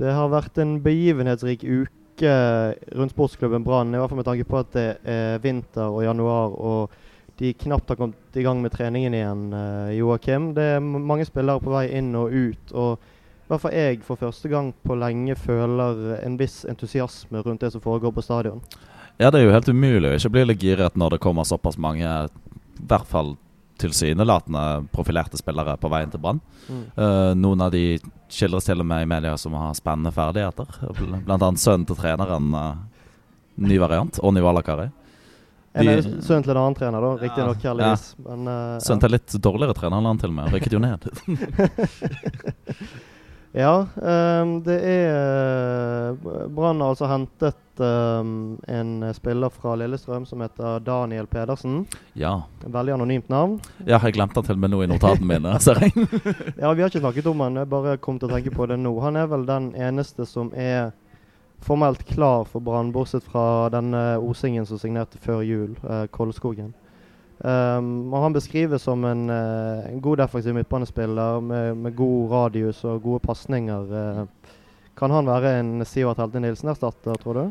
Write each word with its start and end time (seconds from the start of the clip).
Det 0.00 0.12
har 0.16 0.30
vært 0.32 0.56
en 0.62 0.78
begivenhetsrik 0.80 1.64
uke 1.68 2.32
rundt 2.96 3.12
sportsklubben 3.12 3.64
Brann, 3.66 3.92
i 3.92 4.00
hvert 4.00 4.08
fall 4.08 4.20
med 4.22 4.28
tanke 4.28 4.48
på 4.48 4.60
at 4.62 4.72
det 4.72 4.88
er 5.04 5.40
vinter 5.44 5.92
og 5.92 6.04
januar 6.06 6.56
og 6.56 6.94
de 7.40 7.52
knapt 7.56 7.88
har 7.88 7.96
kommet 7.96 8.36
i 8.36 8.44
gang 8.44 8.60
med 8.60 8.72
treningen 8.72 9.16
igjen, 9.16 9.42
uh, 9.52 9.88
Joakim. 9.96 10.50
Det 10.56 10.66
er 10.76 10.80
mange 10.80 11.24
spillere 11.28 11.60
på 11.60 11.72
vei 11.72 11.86
inn 11.96 12.12
og 12.16 12.32
ut. 12.32 12.72
og 12.72 12.98
i 13.00 13.52
hvert 13.52 13.62
fall 13.64 13.74
jeg 13.74 14.00
for 14.06 14.20
første 14.20 14.48
gang 14.48 14.68
på 14.86 14.94
lenge 14.94 15.34
føler 15.34 16.20
en 16.20 16.36
viss 16.38 16.60
entusiasme 16.70 17.40
rundt 17.42 17.64
det 17.64 17.72
som 17.74 17.82
foregår 17.82 18.12
på 18.14 18.22
stadion. 18.22 18.60
Ja, 19.18 19.30
det 19.30 19.40
er 19.40 19.48
jo 19.48 19.54
helt 19.56 19.68
umulig 19.68 20.12
å 20.12 20.18
ikke 20.20 20.32
bli 20.36 20.44
litt 20.46 20.62
giret 20.62 20.96
når 20.96 21.16
det 21.16 21.22
kommer 21.24 21.48
såpass 21.48 21.76
mange, 21.80 22.06
i 22.06 22.86
hvert 22.88 23.08
fall 23.10 23.34
tilsynelatende 23.80 24.64
profilerte 24.94 25.40
spillere 25.40 25.76
på 25.80 25.90
veien 25.92 26.12
til 26.12 26.22
Brann. 26.22 26.40
Mm. 26.68 26.84
Uh, 26.96 27.32
noen 27.38 27.60
av 27.66 27.70
de 27.74 27.84
skildres 28.30 28.68
til 28.68 28.82
og 28.82 28.88
med 28.88 29.00
i 29.04 29.10
media 29.10 29.34
som 29.40 29.52
har 29.58 29.74
spennende 29.78 30.12
ferdigheter. 30.14 30.66
Blant 31.26 31.40
annet 31.40 31.62
sønnen 31.62 31.86
til 31.88 31.98
treneren. 31.98 32.46
Uh, 32.54 32.72
ny 33.60 33.76
variant. 33.82 34.14
og 34.20 34.30
Ånny 34.30 34.42
Valakari. 34.44 34.88
Eller 35.74 36.02
sønnen 36.02 36.42
til 36.42 36.50
en 36.50 36.62
annen 36.64 36.74
trener, 36.74 37.04
da. 37.04 37.10
Riktignok, 37.20 37.60
ja, 37.62 37.70
heldigvis. 37.70 38.14
Ja. 38.16 38.22
Men, 38.30 38.40
uh, 38.50 38.80
sønnen 38.82 39.02
til 39.04 39.12
litt 39.14 39.30
dårligere 39.38 39.74
trener 39.78 39.96
enn 40.00 40.08
han 40.10 40.22
til 40.22 40.32
og 40.32 40.36
med. 40.40 40.46
Rykket 40.54 40.74
jo 40.74 40.80
ned. 40.82 41.00
Ja, 43.52 43.86
um, 43.96 44.60
det 44.62 44.76
er 44.86 46.14
Brann 46.54 46.80
har 46.80 46.92
altså 46.92 47.08
hentet 47.10 47.82
um, 47.82 48.60
en 48.70 48.92
spiller 49.16 49.50
fra 49.50 49.74
Lillestrøm 49.74 50.26
som 50.26 50.44
heter 50.44 50.78
Daniel 50.86 51.26
Pedersen. 51.26 51.80
Ja. 52.14 52.44
Veldig 52.62 52.94
anonymt 52.94 53.28
navn. 53.28 53.58
Ja, 53.82 53.98
jeg 53.98 54.14
glemte 54.14 54.38
han 54.38 54.46
til 54.46 54.54
og 54.54 54.62
med 54.62 54.70
nå 54.70 54.84
i 54.84 54.90
notatene 54.92 55.32
mine. 55.32 55.56
ser 55.58 55.82
jeg. 55.82 56.06
ja, 56.62 56.70
vi 56.70 56.84
har 56.84 56.92
ikke 56.92 57.02
snakket 57.02 57.30
om 57.32 57.42
han, 57.42 57.58
jeg 57.58 57.72
bare 57.72 57.96
kom 57.98 58.20
til 58.22 58.30
å 58.30 58.36
tenke 58.36 58.54
på 58.54 58.70
det 58.70 58.78
nå. 58.78 58.94
Han 59.02 59.18
er 59.18 59.26
vel 59.32 59.48
den 59.48 59.72
eneste 59.74 60.28
som 60.30 60.54
er 60.54 60.92
formelt 61.60 62.06
klar 62.06 62.46
for 62.48 62.62
Brann, 62.64 62.94
bortsett 62.94 63.26
fra 63.26 63.66
denne 63.74 64.14
osingen 64.22 64.68
som 64.68 64.78
signerte 64.78 65.18
før 65.20 65.42
jul, 65.42 65.74
uh, 65.82 66.06
Kolskogen. 66.14 66.70
Um, 67.40 68.12
og 68.12 68.20
Han 68.26 68.34
beskrives 68.36 68.84
som 68.84 69.04
en, 69.08 69.24
uh, 69.32 69.86
en 69.88 70.00
god 70.04 70.20
defensiv 70.20 70.54
midtbanespiller 70.54 71.40
med, 71.40 71.76
med, 71.76 71.94
god 71.96 72.30
radius 72.30 72.82
og 72.84 73.00
gode 73.02 73.22
pasninger. 73.24 73.86
Uh, 73.88 74.56
kan 74.98 75.14
han 75.14 75.28
være 75.28 75.54
en 75.62 75.84
Sivert 75.88 76.20
Helte 76.20 76.42
Nilsen-erstatter, 76.42 77.16
tror 77.22 77.38
du? 77.38 77.44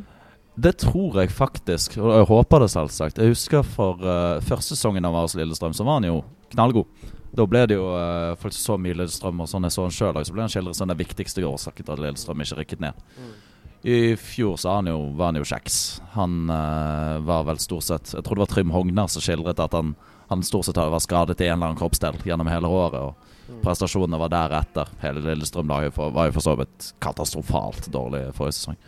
Det 0.60 0.76
tror 0.84 1.22
jeg 1.22 1.32
faktisk, 1.32 1.98
og 1.98 2.14
jeg 2.14 2.28
håper 2.30 2.62
det 2.62 2.70
selvsagt. 2.74 3.18
Jeg 3.18 3.34
husker 3.34 3.66
for 3.66 3.98
uh, 4.04 4.38
første 4.46 4.76
sesongen 4.76 5.06
av 5.10 5.18
Ars 5.24 5.34
Lillestrøm, 5.40 5.74
så 5.74 5.88
var 5.88 5.98
han 5.98 6.10
jo 6.10 6.22
knallgod. 6.54 7.10
Da 7.34 7.46
ble 7.50 7.66
det 7.70 7.78
jo 7.80 7.90
uh, 7.90 8.36
faktisk 8.38 8.62
så 8.62 8.78
mye 8.78 8.98
Lillestrøm, 8.98 9.42
og 9.42 9.50
sånn 9.50 9.66
jeg 9.66 9.74
så 9.74 9.88
han 9.88 9.96
sjøl, 9.96 10.22
så 10.22 10.36
ble 10.36 10.46
han 10.46 10.54
skildret 10.54 10.78
som 10.78 10.92
den 10.92 11.00
viktigste 11.00 11.46
årsaken 11.48 11.88
til 11.88 11.96
at 11.96 12.04
Lillestrøm 12.04 12.46
ikke 12.46 12.62
rykket 12.62 12.84
ned. 12.86 13.06
Mm. 13.18 13.38
I 13.82 14.16
fjor 14.16 14.58
så 14.58 14.70
han 14.70 14.88
jo, 14.88 14.98
var 15.16 15.32
han 15.32 15.40
jo 15.40 15.48
kjeks. 15.48 16.02
Han 16.12 16.50
uh, 16.52 17.20
var 17.24 17.46
vel 17.48 17.60
stort 17.64 17.88
sett 17.88 18.14
Jeg 18.14 18.26
tror 18.26 18.36
det 18.36 18.44
var 18.44 18.52
Trym 18.52 18.74
Hogner 18.76 19.08
som 19.08 19.24
skildret 19.24 19.62
at 19.64 19.76
han, 19.78 19.94
han 20.28 20.44
stort 20.44 20.68
sett 20.68 20.80
var 20.80 21.00
skadet 21.00 21.40
i 21.40 21.48
en 21.48 21.56
eller 21.58 21.72
annen 21.72 21.80
kroppsdel 21.80 22.20
gjennom 22.28 22.52
hele 22.52 22.68
året. 22.68 23.00
Og 23.00 23.54
mm. 23.54 23.62
prestasjonene 23.64 24.20
var 24.20 24.34
deretter. 24.34 24.92
Hele 25.04 25.24
Lillestrøm 25.24 25.72
var 25.72 25.88
jo 25.88 25.94
for 25.96 26.44
så 26.44 26.58
vidt 26.60 26.92
katastrofalt 27.00 27.88
dårlig 27.94 28.28
forrige 28.36 28.60
sesong. 28.60 28.80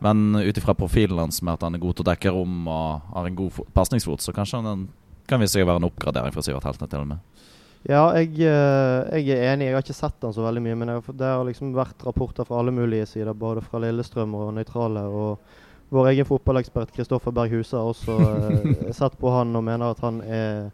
Men 0.00 0.38
ut 0.38 0.56
ifra 0.56 0.72
profilen 0.78 1.18
hans 1.18 1.42
med 1.42 1.58
at 1.58 1.66
han 1.66 1.74
er 1.76 1.82
god 1.82 1.98
til 1.98 2.06
å 2.06 2.10
dekke 2.12 2.32
rom 2.32 2.62
og 2.72 3.10
har 3.12 3.26
en 3.28 3.36
god 3.36 3.58
pasningsfot, 3.76 4.22
så 4.24 4.32
kanskje 4.32 4.62
han 4.64 4.86
kan 5.28 5.42
vise 5.42 5.58
seg 5.58 5.66
å 5.66 5.68
være 5.68 5.82
en 5.82 5.90
oppgradering 5.90 6.32
for 6.32 6.46
Sivert 6.46 6.64
Heltene 6.64 6.88
til 6.88 7.02
og 7.02 7.10
med. 7.10 7.42
Ja, 7.88 8.02
jeg, 8.18 8.34
eh, 8.44 9.20
jeg, 9.22 9.38
er 9.38 9.54
enig. 9.54 9.70
Jeg 9.70 9.76
har 9.76 9.84
ikke 9.84 9.96
sett 9.96 10.18
den 10.20 10.34
så 10.36 10.44
veldig 10.44 10.62
mye. 10.64 10.76
Men 10.82 10.92
jeg, 10.92 11.04
det 11.16 11.30
har 11.30 11.46
liksom 11.48 11.72
vært 11.76 12.04
rapporter 12.04 12.48
fra 12.48 12.60
alle 12.60 12.74
mulige 12.76 13.08
sider, 13.08 13.32
både 13.32 13.64
fra 13.64 13.80
Lillestrøm 13.80 14.34
og 14.36 14.52
nøytrale. 14.58 15.06
Og 15.08 15.94
vår 15.94 16.10
egen 16.12 16.28
fotballekspert 16.28 16.92
Kristoffer 16.94 17.34
Berg 17.34 17.54
Huse 17.54 17.78
har 17.78 17.88
også 17.88 18.18
uh, 18.20 18.90
sett 18.98 19.16
på 19.18 19.32
han 19.34 19.56
og 19.58 19.64
mener 19.66 19.90
at 19.90 20.02
han 20.04 20.20
er 20.22 20.68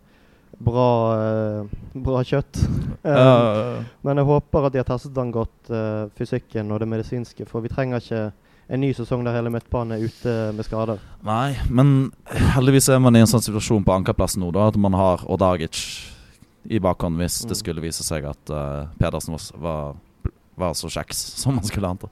bra, 0.59 0.89
uh, 1.15 1.77
bra 1.95 2.25
kjøtt. 2.27 2.59
Um, 3.07 3.87
men 4.05 4.21
jeg 4.21 4.29
håper 4.29 4.67
at 4.67 4.75
de 4.75 4.83
har 4.83 4.89
testet 4.91 5.23
han 5.23 5.31
godt, 5.33 5.55
uh, 5.71 6.11
fysikken 6.19 6.75
og 6.75 6.83
det 6.83 6.91
medisinske. 6.91 7.47
For 7.49 7.65
vi 7.65 7.71
trenger 7.73 8.03
ikke 8.03 8.27
en 8.67 8.83
ny 8.83 8.91
sesong 8.99 9.23
der 9.23 9.39
hele 9.39 9.53
midtbanen 9.55 9.95
er 9.95 10.05
ute 10.05 10.35
med 10.59 10.67
skader. 10.67 10.99
Nei, 11.25 11.55
men 11.71 12.11
heldigvis 12.57 12.91
er 12.91 12.99
man 13.01 13.15
i 13.15 13.23
en 13.23 13.31
sånn 13.31 13.47
situasjon 13.47 13.87
på 13.87 13.95
ankerplassen 13.95 14.43
nå, 14.43 14.51
da, 14.53 14.67
at 14.73 14.81
man 14.81 14.99
har 14.99 15.23
Ordagic 15.31 15.79
i 16.71 16.81
bakhånd 16.83 17.19
hvis 17.21 17.43
mm. 17.45 17.49
det 17.51 17.59
skulle 17.61 17.85
vise 17.85 18.07
seg 18.07 18.27
at 18.29 18.53
uh, 18.53 18.87
Pedersen 19.01 19.39
var, 19.63 19.97
var, 20.55 20.77
så 20.79 20.91
kjeks 20.93 21.21
som 21.43 21.59
man 21.59 21.67
skulle 21.67 21.91
anta. 21.91 22.11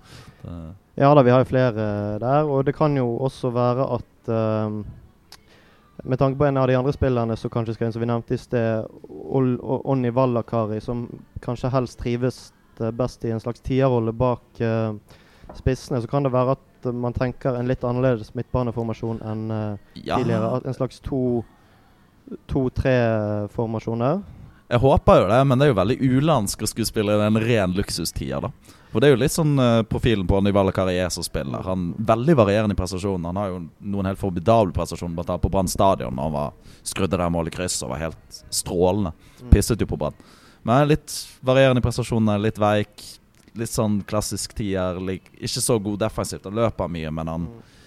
Ja 0.94 1.10
da, 1.16 1.22
vi 1.26 1.32
har 1.32 1.42
jo 1.42 1.48
flere 1.48 1.86
der. 2.22 2.44
Og 2.46 2.66
det 2.66 2.76
kan 2.76 2.94
jo 2.96 3.16
også 3.24 3.50
være 3.54 3.88
at 3.96 4.30
uh, 4.30 4.82
med 6.04 6.18
tanke 6.18 6.38
på 6.38 6.46
en 6.46 6.56
av 6.60 6.68
de 6.68 6.76
andre 6.76 6.92
spillerne 6.92 7.36
som 7.36 7.50
kanskje 7.50 7.74
skal 7.74 7.86
inn, 7.88 7.94
som 7.96 8.02
vi 8.02 8.10
nevnte 8.10 8.34
i 8.36 8.40
sted, 8.40 8.86
Onni 9.08 10.10
Vallakari, 10.14 10.80
som 10.84 11.06
kanskje 11.42 11.72
helst 11.72 11.98
trives 12.02 12.52
best 12.92 13.24
i 13.24 13.30
en 13.30 13.40
slags 13.40 13.60
tierrolle 13.62 14.12
bak 14.12 14.42
uh, 14.60 14.94
spissene, 15.54 16.00
så 16.02 16.08
kan 16.10 16.22
det 16.26 16.32
være 16.34 16.50
at 16.56 16.86
man 16.92 17.12
tenker 17.16 17.54
en 17.56 17.68
litt 17.68 17.84
annerledes 17.86 18.34
midtbaneformasjon 18.34 19.22
enn 19.24 19.50
uh, 19.50 19.76
ja. 19.94 20.18
tidligere. 20.18 20.60
En 20.64 20.74
slags 20.76 21.00
to-tre-formasjoner. 22.50 24.22
Jeg 24.74 24.82
håper 24.82 25.20
jo 25.20 25.26
det, 25.30 25.36
men 25.46 25.60
det 25.60 25.66
er 25.66 25.70
jo 25.70 25.76
veldig 25.78 25.96
ulandsk 26.16 26.62
å 26.64 26.66
skulle 26.66 26.88
spille 26.88 27.14
den 27.20 27.36
ren 27.38 27.74
luksustida, 27.76 28.40
da 28.42 28.48
For 28.90 28.98
Det 28.98 29.06
er 29.06 29.12
jo 29.12 29.18
litt 29.20 29.34
sånn 29.34 29.52
uh, 29.60 29.82
profilen 29.86 30.24
på 30.26 30.40
Nivala 30.42 30.72
Carrier 30.74 31.12
som 31.14 31.22
spiller. 31.22 31.62
Han 31.62 31.92
Veldig 31.94 32.34
varierende 32.40 32.74
i 32.74 32.78
prestasjonen. 32.78 33.28
Han 33.30 33.38
har 33.38 33.52
jo 33.52 33.60
noen 33.78 34.08
helt 34.10 34.18
formidable 34.18 34.74
prestasjoner, 34.74 35.14
bl.a. 35.14 35.36
på 35.38 35.50
Brann 35.52 35.70
stadion. 35.70 36.18
Han 36.18 36.34
var 36.34 36.72
skrudde 36.82 37.20
der 37.20 37.30
målet 37.30 37.54
i 37.54 37.56
kryss 37.56 37.76
og 37.86 37.92
var 37.92 38.02
helt 38.02 38.40
strålende. 38.50 39.12
Mm. 39.42 39.52
Pisset 39.52 39.84
jo 39.84 39.88
på 39.90 39.98
Brann. 40.00 40.16
Men 40.66 40.88
litt 40.90 41.14
varierende 41.46 41.82
i 41.82 41.86
prestasjonene, 41.86 42.34
litt 42.42 42.58
veik. 42.58 43.04
Litt 43.54 43.70
sånn 43.70 44.00
klassisk 44.10 44.56
tier. 44.58 44.98
Ikke 45.14 45.62
så 45.62 45.76
god 45.78 46.02
defensivt. 46.02 46.48
Han 46.48 46.58
løper 46.58 46.90
mye, 46.90 47.12
men 47.14 47.30
han, 47.30 47.44
mm. 47.46 47.86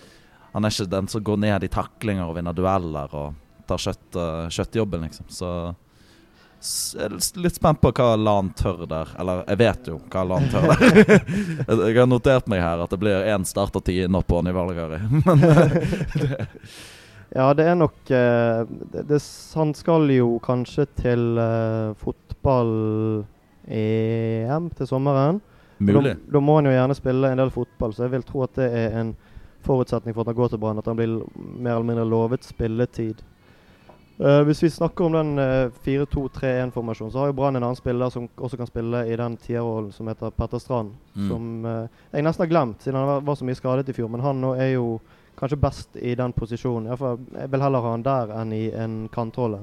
han 0.54 0.70
er 0.70 0.76
ikke 0.76 0.88
den 0.96 1.12
som 1.12 1.28
går 1.32 1.44
ned 1.44 1.68
i 1.68 1.72
taklinger 1.74 2.30
og 2.30 2.40
vinner 2.40 2.56
dueller 2.56 3.20
og 3.24 3.68
tar 3.68 3.84
kjøtt, 3.90 4.08
uh, 4.16 4.48
kjøttjobben, 4.48 5.04
liksom. 5.10 5.28
Så 5.36 5.52
litt 7.38 7.56
spent 7.56 7.82
på 7.82 7.92
hva 7.96 8.16
LAN 8.18 8.50
tør 8.58 8.86
der. 8.90 9.08
Eller 9.20 9.44
jeg 9.48 9.60
vet 9.62 9.90
jo 9.92 10.00
hva 10.12 10.24
LAN 10.28 10.50
tør 10.52 10.68
der. 10.74 10.80
jeg 11.88 11.98
har 12.00 12.10
notert 12.10 12.48
meg 12.52 12.62
her 12.64 12.84
at 12.84 12.92
det 12.94 13.00
blir 13.02 13.28
én 13.30 13.46
start 13.48 13.76
og 13.78 13.84
ti 13.88 13.98
nå 14.08 14.22
på. 14.28 14.42
Men 14.46 14.56
det. 14.94 15.02
Ja, 17.36 17.54
det 17.54 17.64
er 17.68 17.76
nok 17.76 17.98
uh, 18.08 18.64
det, 18.92 19.02
det, 19.10 19.20
Han 19.56 19.74
skal 19.76 20.10
jo 20.16 20.40
kanskje 20.44 20.86
til 20.98 21.38
uh, 21.38 21.94
fotball-EM 22.00 23.26
til 24.78 24.88
sommeren. 24.88 25.42
Mulig. 25.78 26.16
Da, 26.32 26.40
må 26.40 26.56
han 26.58 26.66
jo 26.66 26.72
gjerne 26.74 26.96
spille 26.98 27.32
en 27.32 27.38
del 27.42 27.52
fotball, 27.54 27.94
så 27.94 28.04
jeg 28.06 28.14
vil 28.16 28.24
tro 28.26 28.44
at 28.48 28.56
det 28.58 28.70
er 28.74 28.90
en 29.02 29.16
forutsetning 29.68 30.14
for 30.16 30.22
at 30.24 30.30
han 30.32 30.40
går 30.40 30.50
til 30.54 30.62
Brann. 30.62 30.80
At 30.80 30.88
han 30.90 30.98
blir 30.98 31.22
mer 31.36 31.74
eller 31.76 31.90
mindre 31.92 32.06
lovet 32.08 32.44
spilletid. 32.48 33.18
Uh, 34.20 34.42
hvis 34.42 34.64
vi 34.64 34.70
snakker 34.70 35.06
om 35.06 35.14
den 35.14 35.40
uh, 35.40 35.72
4-2-3-1-formasjonen, 35.86 37.12
så 37.12 37.20
har 37.20 37.28
jo 37.30 37.36
Brann 37.38 37.56
en 37.56 37.64
annen 37.68 37.78
spiller 37.78 38.10
som 38.10 38.26
også 38.36 38.58
kan 38.58 38.70
spille 38.70 39.04
i 39.06 39.18
den 39.20 39.36
tierrollen 39.38 39.92
som 39.94 40.10
heter 40.10 40.34
Petter 40.34 40.62
Strand. 40.62 40.96
Mm. 41.14 41.28
Som 41.30 41.66
uh, 41.66 42.02
jeg 42.12 42.26
nesten 42.26 42.44
har 42.44 42.50
glemt, 42.50 42.82
siden 42.82 42.98
han 42.98 43.12
var, 43.12 43.22
var, 43.28 43.38
så 43.38 43.46
mye 43.46 43.60
skadet 43.60 43.92
i 43.94 43.94
fjor. 43.94 44.10
Men 44.10 44.26
han 44.26 44.42
nå 44.42 44.56
er 44.58 44.72
jo 44.74 44.96
kanskje 45.38 45.60
best 45.62 46.02
i 46.02 46.16
den 46.18 46.34
posisjonen. 46.34 46.90
Iallfall, 46.90 47.22
jeg 47.38 47.54
vil 47.54 47.66
heller 47.68 47.86
ha 47.86 47.94
han 47.94 48.08
der 48.08 48.34
enn 48.40 48.58
i 48.58 48.64
en 48.74 48.98
kantrolle. 49.14 49.62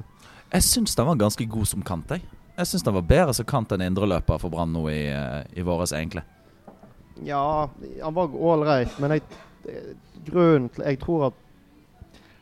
Jeg 0.52 0.68
syns 0.68 0.94
han 1.02 1.10
var 1.10 1.18
ganske 1.24 1.50
god 1.50 1.66
som 1.66 1.82
kant. 1.82 2.14
Jeg, 2.14 2.22
jeg 2.54 2.70
syns 2.70 2.86
han 2.86 2.94
var 2.94 3.10
bedre 3.10 3.34
som 3.34 3.50
kant 3.50 3.74
enn 3.74 3.82
indreløper 3.88 4.38
for 4.38 4.54
Brann 4.54 4.70
nå 4.70 4.86
i, 4.92 5.02
i 5.58 5.66
våres, 5.66 5.96
egentlig. 5.98 6.22
Ja, 7.26 7.66
han 8.02 8.14
var 8.14 8.30
ålreit, 8.38 8.94
men 9.02 9.16
jeg, 9.16 9.26
grunnen 10.28 10.70
til 10.70 10.86
Jeg 10.86 11.02
tror 11.02 11.32
at 11.32 11.43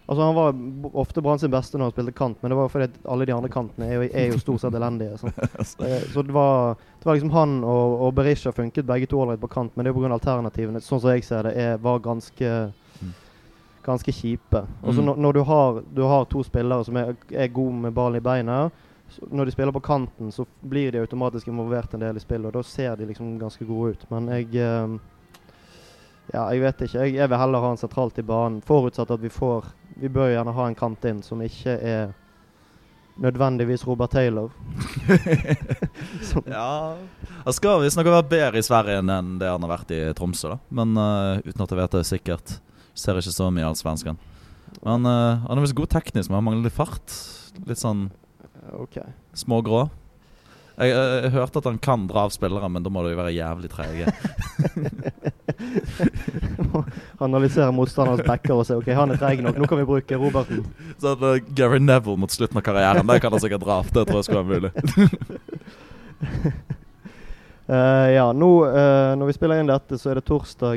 Altså 0.06 0.22
Han 0.22 0.34
var 0.34 0.54
ofte 0.98 1.22
Brann 1.22 1.38
sin 1.38 1.50
beste 1.50 1.78
når 1.78 1.88
han 1.88 1.94
spilte 1.94 2.12
kant, 2.18 2.40
men 2.42 2.50
det 2.50 2.58
var 2.58 2.70
fordi 2.72 2.88
alle 3.08 3.26
de 3.28 3.34
andre 3.34 3.50
kantene 3.52 3.86
er 3.86 3.94
jo, 3.94 4.08
er 4.10 4.32
jo 4.32 4.40
stort 4.42 4.64
sett 4.64 4.74
elendige. 4.74 5.18
Så, 5.20 5.30
eh, 5.86 6.06
så 6.12 6.24
det, 6.26 6.34
var, 6.34 6.74
det, 6.98 7.06
var, 7.06 7.14
liksom 7.14 7.34
han 7.36 7.58
og, 7.62 7.98
og 8.08 8.14
Berisha 8.18 8.52
funket 8.52 8.88
begge 8.88 9.06
to 9.08 9.20
ålreit 9.22 9.40
på 9.40 9.50
kant, 9.52 9.76
men 9.76 9.86
det 9.86 9.92
er 9.92 9.98
pga. 9.98 10.10
alternativene, 10.18 10.82
sånn 10.82 11.04
som 11.04 11.14
jeg 11.14 11.26
ser 11.26 11.48
det, 11.48 11.54
er, 11.54 11.76
var 11.82 12.02
ganske 12.02 12.54
ganske 13.82 14.12
kjipe. 14.14 14.60
Og 14.82 14.94
så 14.94 15.00
mm. 15.00 15.06
når, 15.06 15.16
når, 15.16 15.32
du, 15.32 15.40
har, 15.40 15.82
du 15.94 16.02
har 16.06 16.24
to 16.30 16.42
spillere 16.46 16.84
som 16.86 16.96
er, 16.96 17.14
er 17.30 17.48
gode 17.50 17.80
med 17.82 17.94
ballen 17.94 18.20
i 18.20 18.24
beina, 18.24 18.58
når 19.30 19.44
de 19.44 19.54
spiller 19.54 19.72
på 19.72 19.80
kanten, 19.80 20.32
så 20.32 20.46
blir 20.60 20.92
de 20.92 21.02
automatisk 21.02 21.48
involvert 21.48 21.94
en 21.94 22.00
del 22.00 22.16
i 22.16 22.22
spillet, 22.22 22.46
og 22.48 22.54
da 22.56 22.62
ser 22.62 22.96
de 22.96 23.08
liksom 23.10 23.34
ganske 23.40 23.66
gode 23.68 23.96
ut. 23.96 24.06
Men 24.10 24.30
jeg 24.32 24.54
eh, 24.54 25.00
Ja, 26.32 26.46
jeg 26.54 26.62
vet 26.62 26.82
ikke. 26.86 27.02
Jeg, 27.02 27.14
jeg 27.18 27.28
vil 27.28 27.38
heller 27.38 27.60
ha 27.60 27.72
han 27.72 27.80
sentralt 27.80 28.18
i 28.18 28.24
banen, 28.24 28.62
forutsatt 28.64 29.10
at 29.10 29.20
vi 29.20 29.28
får 29.28 29.66
vi 30.00 30.10
bør 30.12 30.32
gjerne 30.32 30.54
ha 30.56 30.66
en 30.68 30.78
kant 30.78 31.04
inn 31.08 31.22
som 31.24 31.40
ikke 31.44 31.76
er 31.76 32.12
nødvendigvis 33.20 33.86
Robert 33.86 34.10
Taylor. 34.10 34.50
Ja 36.46 36.96
Han 37.44 37.54
skal 37.54 37.82
visstnok 37.82 38.08
ha 38.08 38.20
vært 38.20 38.30
bedre 38.30 38.60
i 38.60 38.64
Sverige 38.64 39.02
enn 39.02 39.38
det 39.40 39.50
han 39.50 39.64
har 39.66 39.72
vært 39.74 39.92
i 39.94 40.00
Tromsø, 40.16 40.54
da. 40.54 40.58
Men 40.72 40.94
uh, 40.96 41.42
uten 41.44 41.64
at 41.64 41.74
jeg 41.74 41.80
vet 41.80 41.96
det 41.96 42.04
sikkert. 42.08 42.54
Ser 42.94 43.18
ikke 43.18 43.34
så 43.34 43.48
mye 43.52 43.68
av 43.68 43.76
svensken. 43.80 44.20
Men 44.80 45.08
uh, 45.08 45.42
han 45.44 45.58
er 45.58 45.64
visst 45.64 45.76
god 45.76 45.92
teknisk, 45.92 46.30
men 46.30 46.40
han 46.40 46.46
mangler 46.48 46.68
litt 46.68 46.76
fart. 46.76 47.16
Litt 47.68 47.82
sånn 47.82 48.06
okay. 48.78 49.12
smågrå. 49.36 49.86
Jeg, 50.82 50.90
jeg 51.24 51.30
hørte 51.34 51.58
at 51.60 51.66
han 51.68 51.78
kan 51.82 52.06
dra 52.10 52.20
av 52.26 52.32
spillere, 52.34 52.68
men 52.72 52.82
da 52.84 52.90
må 52.92 53.00
de 53.06 53.18
være 53.18 53.32
jævlig 53.34 53.70
trege. 53.72 54.02
Analysere 57.22 57.72
motstanderens 57.74 58.26
backer 58.26 58.54
og 58.56 58.66
se 58.68 58.74
ok, 58.78 58.88
han 58.96 59.12
er 59.14 59.18
treig 59.20 59.40
nok, 59.44 59.56
nå 59.60 59.66
kan 59.70 59.80
vi 59.82 59.88
bruke 59.88 60.20
Roberten. 60.20 60.60
Så 61.02 61.06
hadde 61.12 61.28
uh, 61.38 61.42
Gary 61.58 61.80
Neville 61.82 62.20
mot 62.20 62.32
slutten 62.32 62.60
av 62.60 62.66
karrieren, 62.66 63.08
det 63.08 63.22
kan 63.22 63.32
han 63.34 63.42
sikkert 63.42 63.66
dra 63.66 63.74
av. 63.82 63.86
Det 63.92 64.02
tror 64.08 64.18
jeg 64.20 64.26
skulle 64.28 64.42
være 64.42 64.54
mulig. 64.56 64.70
uh, 67.68 68.08
ja, 68.18 68.26
nå 68.32 68.50
uh, 68.66 69.12
når 69.20 69.26
vi 69.30 69.38
spiller 69.38 69.56
inn 69.62 69.70
dette, 69.70 69.94
så 70.00 70.06
er 70.12 70.16
det 70.20 70.28
torsdag 70.30 70.76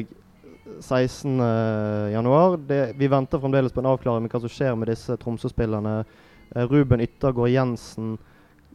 16. 0.82 1.40
januar. 2.12 2.58
Vi 2.98 3.08
venter 3.08 3.40
fremdeles 3.40 3.74
på 3.74 3.80
en 3.82 3.92
avklaring 3.94 4.24
med 4.26 4.32
hva 4.34 4.40
som 4.44 4.52
skjer 4.52 4.76
med 4.78 4.88
disse 4.92 5.16
Tromsø-spillerne. 5.22 5.96
Eh, 6.56 6.72
Ruben 6.72 7.02
Yttergård 7.02 7.50
Jensen 7.50 8.18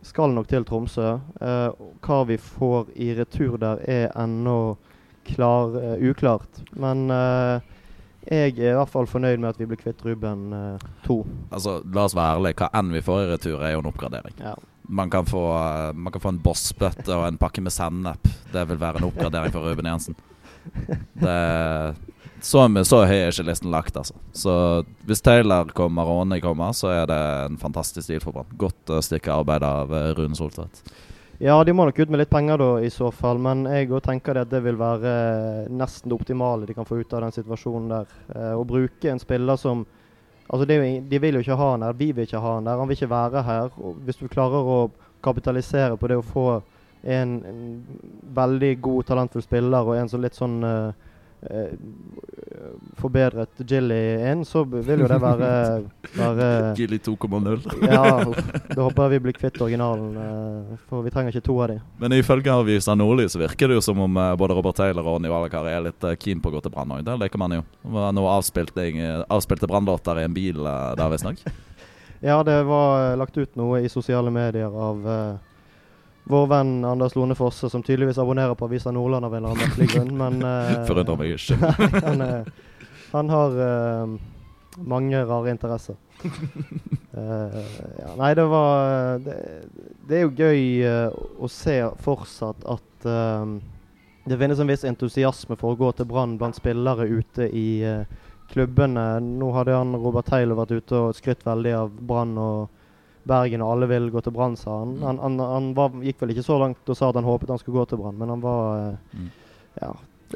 skal 0.03 0.33
nok 0.35 0.49
til 0.49 0.65
Tromsø. 0.65 1.19
Eh, 1.41 1.83
hva 2.05 2.21
vi 2.29 2.39
får 2.41 2.93
i 2.97 3.11
retur 3.19 3.59
der, 3.61 3.83
er 3.89 4.09
ennå 4.19 4.77
klar, 5.29 5.77
eh, 5.83 6.11
uklart. 6.11 6.63
Men 6.73 7.11
eh, 7.11 7.61
jeg 8.31 8.57
er 8.59 8.73
i 8.73 8.79
hvert 8.79 8.93
fall 8.93 9.09
fornøyd 9.11 9.41
med 9.41 9.53
at 9.53 9.61
vi 9.61 9.69
blir 9.71 9.81
kvitt 9.81 10.03
Ruben 10.07 10.51
eh, 10.57 10.89
2. 11.07 11.19
Altså, 11.51 11.79
La 11.95 12.07
oss 12.09 12.17
være 12.17 12.39
ærlige. 12.39 12.59
Hva 12.63 12.71
enn 12.81 12.93
vi 12.95 13.05
får 13.05 13.25
i 13.25 13.31
retur, 13.35 13.63
er 13.63 13.77
jo 13.77 13.85
en 13.85 13.91
oppgradering. 13.93 14.37
Ja. 14.41 14.57
Man 14.91 15.11
kan 15.13 15.29
få, 15.29 15.45
man 15.95 16.11
kan 16.11 16.23
få 16.23 16.33
en 16.33 16.43
bossbøtte 16.43 17.15
og 17.15 17.29
en 17.29 17.39
pakke 17.39 17.63
med 17.63 17.71
sennep. 17.71 18.27
Det 18.51 18.65
vil 18.67 18.81
være 18.81 18.99
en 18.99 19.07
oppgradering 19.07 19.53
for 19.55 19.69
Ruben 19.69 19.87
Jensen. 19.87 20.17
Det 21.21 21.37
så, 22.47 22.65
med, 22.69 22.87
så 22.89 23.03
høy 23.05 23.17
er 23.17 23.31
ikke 23.33 23.47
listen 23.49 23.71
lagt, 23.73 23.97
altså. 23.97 24.17
Så 24.37 24.55
hvis 25.09 25.23
Taylor 25.25 25.71
kommer 25.77 26.09
og 26.09 26.25
Åne 26.25 26.41
kommer, 26.43 26.75
så 26.77 26.93
er 26.95 27.07
det 27.11 27.21
en 27.47 27.61
fantastisk 27.61 28.07
stil 28.07 28.21
for 28.23 28.37
Brann. 28.37 28.59
Godt 28.61 28.93
uh, 28.93 29.01
stykke 29.05 29.33
arbeid 29.35 29.67
av 29.67 29.93
uh, 29.93 30.11
Rune 30.19 30.39
Soltvedt. 30.39 30.85
Ja, 31.41 31.55
de 31.65 31.73
må 31.73 31.87
nok 31.89 31.99
ut 31.99 32.11
med 32.13 32.21
litt 32.21 32.29
penger 32.29 32.61
da, 32.61 32.69
i 32.85 32.91
så 32.93 33.09
fall. 33.17 33.39
Men 33.41 33.65
jeg 33.65 33.89
òg 33.89 34.03
tenker 34.05 34.37
det 34.37 34.43
at 34.45 34.51
det 34.53 34.59
vil 34.61 34.77
være 34.77 35.13
eh, 35.13 35.71
nesten 35.73 36.13
det 36.13 36.19
optimale 36.19 36.69
de 36.69 36.75
kan 36.77 36.85
få 36.85 36.99
ut 37.01 37.15
av 37.17 37.25
den 37.25 37.33
situasjonen 37.33 37.87
der. 37.95 38.11
Eh, 38.35 38.51
å 38.61 38.67
bruke 38.69 39.09
en 39.09 39.23
spiller 39.23 39.57
som 39.61 39.87
Altså, 40.51 40.67
jo, 40.67 40.83
De 41.07 41.19
vil 41.23 41.37
jo 41.39 41.41
ikke 41.45 41.55
ha 41.55 41.67
han 41.71 41.85
der, 41.85 41.93
vi 41.95 42.09
vil 42.11 42.27
ikke 42.27 42.41
ha 42.43 42.57
han 42.57 42.67
der. 42.67 42.81
Han 42.83 42.89
vil 42.91 42.97
ikke 42.99 43.09
være 43.13 43.43
her. 43.47 43.69
Og 43.79 44.01
hvis 44.03 44.19
du 44.19 44.25
klarer 44.29 44.67
å 44.67 44.79
kapitalisere 45.23 45.95
på 45.97 46.09
det 46.11 46.17
å 46.19 46.25
få 46.27 46.47
en, 47.07 47.37
en 47.47 47.61
veldig 48.35 48.73
god, 48.83 49.05
talentfull 49.07 49.45
spiller 49.47 49.87
og 49.87 49.95
en 49.95 50.11
som 50.11 50.21
litt 50.21 50.35
sånn 50.35 50.59
eh, 50.67 51.07
forbedret 53.01 53.63
Gilly 53.65 54.31
inn, 54.31 54.43
så 54.45 54.63
vil 54.65 55.05
jo 55.05 55.09
det 55.09 55.19
være, 55.23 55.51
være 56.19 56.49
Gilly 56.77 56.99
2,0. 57.01 57.63
Ja, 57.87 58.03
da 58.75 58.83
håper 58.85 59.07
jeg 59.07 59.15
vi 59.15 59.21
blir 59.27 59.37
kvitt 59.39 59.61
originalen, 59.63 60.11
eh, 60.21 60.75
for 60.91 61.07
vi 61.07 61.13
trenger 61.15 61.33
ikke 61.33 61.47
to 61.49 61.57
av 61.65 61.73
de. 61.73 61.79
Men 62.03 62.17
ifølge 62.19 62.53
avisa 62.53 62.97
Nordli 62.99 63.29
så 63.33 63.41
virker 63.41 63.71
det 63.71 63.81
jo 63.81 63.87
som 63.89 64.05
om 64.05 64.21
eh, 64.21 64.35
både 64.41 64.59
Robert 64.59 64.77
Taylor 64.81 65.05
og 65.07 65.17
Ronny 65.17 65.33
Valakar 65.33 65.69
er 65.71 65.87
litt 65.89 66.05
eh, 66.05 66.19
keen 66.21 66.43
på 66.43 66.53
å 66.53 66.59
gå 66.59 66.65
til 66.67 66.75
Brann 66.75 66.93
òg. 66.99 67.05
Der 67.09 67.21
leker 67.21 67.41
man 67.41 67.57
jo. 67.57 67.65
Det 67.83 67.97
var 67.97 68.15
noe 68.17 68.37
avspilte, 68.37 69.67
brannlåter 69.71 70.21
i 70.21 70.29
en 70.29 70.37
bil 70.37 70.61
eh, 70.61 70.95
der, 71.01 71.11
visstnok. 71.15 71.45
Ja, 72.21 72.43
det 72.45 72.59
var 72.69 73.13
eh, 73.13 73.17
lagt 73.17 73.39
ut 73.41 73.55
noe 73.57 73.79
i 73.81 73.89
sosiale 73.89 74.29
medier 74.29 74.69
av 74.69 75.07
eh, 75.09 75.39
vår 76.25 76.47
venn 76.47 76.85
Anders 76.85 77.15
Lone 77.15 77.35
Fosse, 77.35 77.71
som 77.71 77.83
tydeligvis 77.83 78.19
abonnerer 78.19 78.55
på 78.55 78.65
Avisa 78.65 78.91
Nordland 78.91 79.25
av 79.25 79.35
en 79.35 79.45
eller 79.45 79.55
annen 79.55 79.69
merkelig 79.69 79.89
grunn, 79.95 80.13
men 80.19 80.43
uh, 80.45 80.85
Forundrer 80.91 81.19
meg 81.19 81.35
ikke. 81.35 81.59
Han, 82.07 82.25
eh, 82.27 82.53
han 83.11 83.31
har 83.33 83.57
uh, 83.59 84.13
mange 84.87 85.25
rare 85.27 85.51
interesser. 85.51 85.97
Uh, 86.23 87.57
ja, 88.03 88.13
nei, 88.21 88.35
det 88.39 88.45
var 88.47 89.19
Det, 89.25 89.37
det 90.07 90.19
er 90.19 90.27
jo 90.27 90.35
gøy 90.37 90.63
å 91.43 91.51
se 91.51 91.81
fortsatt 92.05 92.67
at 92.69 93.07
det 94.29 94.37
finnes 94.37 94.61
en 94.61 94.69
viss 94.69 94.85
entusiasme 94.85 95.57
for 95.59 95.73
å 95.73 95.79
gå 95.81 95.89
til 95.97 96.07
Brann 96.07 96.37
blant 96.39 96.59
spillere 96.59 97.09
ute 97.09 97.49
i 97.49 97.81
klubbene. 98.53 99.07
Nå 99.25 99.49
hadde 99.57 99.79
han 99.79 99.97
Robert 99.97 100.29
Taylor 100.29 100.61
vært 100.61 100.77
ute 100.77 101.01
og 101.01 101.17
skrytt 101.17 101.47
veldig 101.47 101.73
av 101.79 101.97
Brann 102.07 102.37
og 102.39 102.80
Bergen, 103.31 103.63
og 103.65 103.73
alle 103.77 103.89
vil 103.91 104.11
gå 104.13 104.23
til 104.27 104.35
Brann, 104.37 104.59
sa 104.59 104.81
han. 104.83 104.97
Han, 105.07 105.23
han, 105.23 105.39
han 105.55 105.71
var, 105.79 105.95
gikk 106.05 106.21
vel 106.25 106.35
ikke 106.35 106.47
så 106.47 106.59
langt 106.61 106.91
og 106.91 106.99
sa 106.99 107.09
at 107.13 107.19
han 107.21 107.29
håpet 107.31 107.55
han 107.55 107.63
skulle 107.63 107.81
gå 107.81 107.89
til 107.95 108.03
Brann, 108.03 108.19
men 108.21 108.35
han 108.35 108.43
var 108.45 108.63
eh, 108.91 109.17
Mm. 109.17 109.31
ja, 109.81 109.95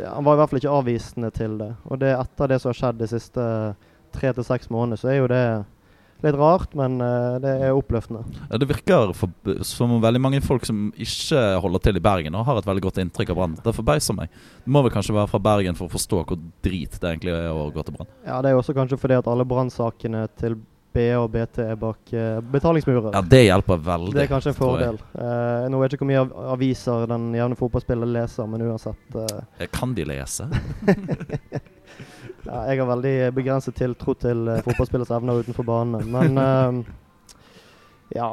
han 0.09 0.25
var 0.27 0.35
i 0.35 0.39
hvert 0.43 0.51
fall 0.51 0.59
ikke 0.63 0.79
avvisende 0.81 1.31
til 1.35 1.59
det. 1.61 1.71
Og 1.91 2.01
det 2.03 2.15
etter 2.17 2.51
det 2.51 2.61
som 2.63 2.73
har 2.73 2.79
skjedd 2.81 2.99
de 3.03 3.11
siste 3.11 3.45
tre 4.15 4.33
til 4.35 4.47
seks 4.47 4.71
månedene, 4.71 4.99
så 4.99 5.11
er 5.13 5.21
jo 5.21 5.29
det 5.31 5.45
litt 6.25 6.37
rart, 6.41 6.73
men 6.79 6.95
uh, 7.03 7.37
det 7.43 7.51
er 7.67 7.77
oppløftende. 7.77 8.23
Ja, 8.49 8.57
Det 8.63 8.69
virker 8.71 9.11
for, 9.19 9.29
som 9.67 9.93
om 9.93 10.01
veldig 10.01 10.23
mange 10.25 10.41
folk 10.41 10.65
som 10.65 10.87
ikke 10.97 11.41
holder 11.61 11.83
til 11.85 11.99
i 12.01 12.03
Bergen, 12.05 12.35
og 12.39 12.47
har 12.49 12.61
et 12.63 12.69
veldig 12.69 12.85
godt 12.87 13.01
inntrykk 13.03 13.35
av 13.35 13.41
Brann. 13.41 13.57
Det 13.67 13.75
forbauser 13.77 14.17
meg. 14.17 14.33
Det 14.65 14.73
må 14.73 14.81
vel 14.87 14.95
kanskje 14.95 15.17
være 15.19 15.29
fra 15.35 15.43
Bergen 15.45 15.77
for 15.77 15.91
å 15.91 15.93
forstå 15.93 16.23
hvor 16.23 16.39
drit 16.65 16.97
det 16.97 17.11
egentlig 17.11 17.35
er 17.35 17.51
å 17.53 17.67
gå 17.75 17.85
til 17.85 17.99
Brann. 17.99 18.09
Ja, 18.25 18.39
Det 18.41 18.51
er 18.55 18.61
også 18.63 18.77
kanskje 18.79 18.99
fordi 19.03 19.19
at 19.21 19.29
alle 19.29 19.45
brannsakene 19.51 20.25
til 20.41 20.57
BA 20.95 21.15
og 21.19 21.31
BT 21.35 21.59
er 21.65 21.77
bak 21.81 22.13
uh, 22.15 22.39
betalingsmurer. 22.55 23.11
Ja, 23.17 23.23
det 23.27 23.41
hjelper 23.45 23.81
veldig. 23.83 24.13
det 24.15 24.23
er 24.25 24.31
kanskje 24.31 24.53
en 24.53 24.59
fordel. 24.59 24.99
Eh, 25.19 25.65
nå 25.73 25.81
vet 25.81 25.93
jeg 25.93 25.99
ikke 25.99 26.05
hvor 26.05 26.11
mye 26.13 26.23
av 26.23 26.53
aviser 26.55 27.07
den 27.11 27.25
jevne 27.35 27.59
fotballspiller 27.59 28.11
leser, 28.15 28.47
men 28.51 28.63
uansett 28.69 29.19
eh, 29.19 29.41
Eh, 29.59 29.71
Kan 29.75 29.95
de 29.97 30.05
lese? 30.07 30.47
ja, 32.49 32.61
Jeg 32.71 32.79
har 32.81 32.87
veldig 32.91 33.15
begrenset 33.35 33.77
tiltro 33.79 34.15
til 34.15 34.47
uh, 34.49 34.61
fotballspillers 34.67 35.11
evner 35.19 35.43
utenfor 35.43 35.67
banen, 35.67 36.07
men 36.15 36.39
eh, 36.39 36.81
ja. 38.21 38.31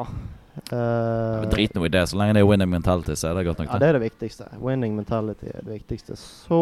eh, 0.69 1.50
Drit 1.52 1.74
nå 1.78 1.86
i 1.88 1.94
det. 1.94 2.06
Så 2.12 2.19
lenge 2.19 2.38
det 2.38 2.44
er 2.46 2.50
winning 2.50 2.69
mentality, 2.72 3.16
så 3.18 3.31
er 3.31 3.40
det 3.40 3.48
godt 3.50 3.64
nok. 3.64 3.74
Ja, 3.74 3.81
det. 3.81 3.90
er 3.92 4.00
det 4.00 4.06
viktigste. 4.06 4.50
Winning 4.62 4.98
mentality 5.00 5.50
er 5.54 5.66
det 5.66 5.80
viktigste. 5.81 6.19
Så 6.19 6.62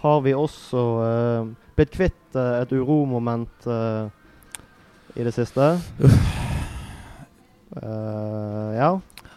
har 0.00 0.20
vi 0.24 0.32
også 0.32 0.82
blitt 1.80 1.92
kvitt 1.96 2.36
eh, 2.36 2.62
et 2.62 2.72
uromoment 2.76 3.66
eh, 3.66 4.08
i 5.14 5.26
det 5.26 5.32
siste. 5.34 5.72
Uh, 7.76 8.70
ja. 8.74 8.90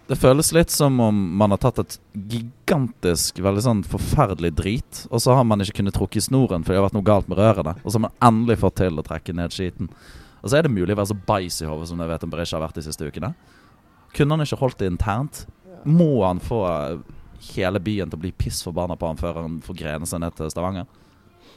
Det 0.07 0.17
føles 0.19 0.51
litt 0.51 0.73
som 0.73 0.99
om 0.99 1.19
man 1.37 1.53
har 1.53 1.61
tatt 1.63 1.79
et 1.79 1.95
gigantisk, 2.13 3.39
veldig 3.39 3.63
sånn 3.63 3.83
forferdelig 3.87 4.51
drit, 4.57 5.05
og 5.09 5.23
så 5.23 5.37
har 5.37 5.45
man 5.47 5.63
ikke 5.63 5.79
kunnet 5.79 5.95
trukke 5.95 6.19
i 6.19 6.25
snoren 6.25 6.65
fordi 6.65 6.75
det 6.75 6.81
har 6.81 6.89
vært 6.89 6.97
noe 6.97 7.07
galt 7.07 7.29
med 7.31 7.39
rørene, 7.39 7.77
og 7.79 7.87
så 7.87 7.97
har 7.97 8.05
man 8.09 8.17
endelig 8.27 8.59
fått 8.65 8.81
til 8.81 8.99
å 8.99 9.05
trekke 9.07 9.35
ned 9.37 9.55
skiten. 9.55 9.89
Og 10.43 10.51
så 10.51 10.59
er 10.59 10.67
det 10.67 10.73
mulig 10.75 10.91
å 10.91 10.99
være 10.99 11.13
så 11.13 11.19
bais 11.29 11.61
i 11.63 11.69
hodet 11.69 11.87
som 11.87 12.01
jeg 12.03 12.11
vet 12.11 12.25
om 12.27 12.33
Berisha 12.33 12.57
har 12.57 12.65
vært 12.65 12.81
de 12.81 12.83
siste 12.83 13.07
ukene. 13.07 13.31
Kunne 14.13 14.35
han 14.35 14.43
ikke 14.43 14.59
holdt 14.59 14.81
det 14.83 14.91
internt? 14.91 15.45
Må 15.87 16.25
han 16.25 16.43
få 16.43 16.65
hele 17.53 17.79
byen 17.83 18.11
til 18.11 18.19
å 18.19 18.23
bli 18.25 18.33
piss 18.35 18.59
forbanna 18.65 18.97
på 18.99 19.07
han 19.07 19.19
før 19.19 19.39
han 19.39 19.57
får 19.63 19.79
grene 19.79 20.09
seg 20.09 20.21
ned 20.23 20.35
til 20.35 20.51
Stavanger? 20.51 20.89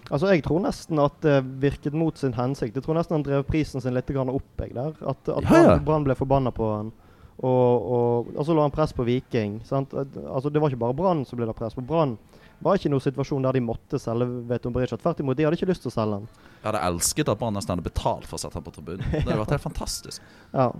Altså, 0.06 0.28
jeg 0.30 0.44
tror 0.46 0.62
nesten 0.62 1.00
at 1.02 1.16
det 1.24 1.40
virket 1.62 1.96
mot 1.98 2.18
sin 2.18 2.36
hensikt. 2.36 2.76
Jeg 2.78 2.84
tror 2.86 2.98
nesten 2.98 3.18
han 3.18 3.26
drev 3.26 3.42
prisen 3.48 3.82
sin 3.82 3.96
litt 3.96 4.10
opp, 4.14 4.62
jeg 4.62 4.74
der. 4.76 4.94
At, 5.02 5.28
at 5.28 5.50
Ja, 5.50 5.62
ja. 5.72 5.76
Brann 5.82 6.06
ble 6.06 6.14
forbanna 6.14 6.52
på 6.54 6.68
han. 6.70 6.92
Og, 7.36 7.88
og, 7.92 8.30
og 8.32 8.46
så 8.46 8.54
la 8.56 8.64
han 8.64 8.72
press 8.72 8.94
på 8.96 9.04
Viking. 9.04 9.58
Sant? 9.66 9.92
Altså, 9.92 10.48
det 10.50 10.62
var 10.62 10.70
ikke 10.70 10.84
bare 10.86 10.96
Brann 10.96 11.24
som 11.28 11.40
ble 11.40 11.48
det 11.48 11.56
press 11.58 11.74
på. 11.76 11.84
Brann 11.84 12.16
var 12.64 12.78
ikke 12.78 12.88
noen 12.92 13.04
situasjon 13.04 13.44
der 13.44 13.58
de 13.58 13.64
måtte 13.64 13.98
selge 14.00 14.28
Veton 14.48 14.72
Berisha. 14.72 14.96
Tvert 15.00 15.20
imot, 15.20 15.36
de 15.36 15.44
hadde 15.44 15.58
ikke 15.58 15.68
lyst 15.68 15.84
til 15.84 15.92
å 15.92 15.96
selge 15.96 16.20
han. 16.20 16.28
Jeg 16.62 16.68
hadde 16.70 16.84
elsket 16.88 17.32
at 17.32 17.40
Brann 17.42 17.58
nesten 17.58 17.74
hadde 17.74 17.88
betalt 17.88 18.28
for 18.28 18.38
å 18.38 18.40
sette 18.40 18.56
han 18.56 18.64
på 18.64 18.72
tribunen. 18.78 19.04
Det 19.10 19.26
hadde 19.26 19.40
vært 19.42 19.56
helt 19.58 19.66
fantastisk. 19.66 20.22
Ja, 20.56 20.70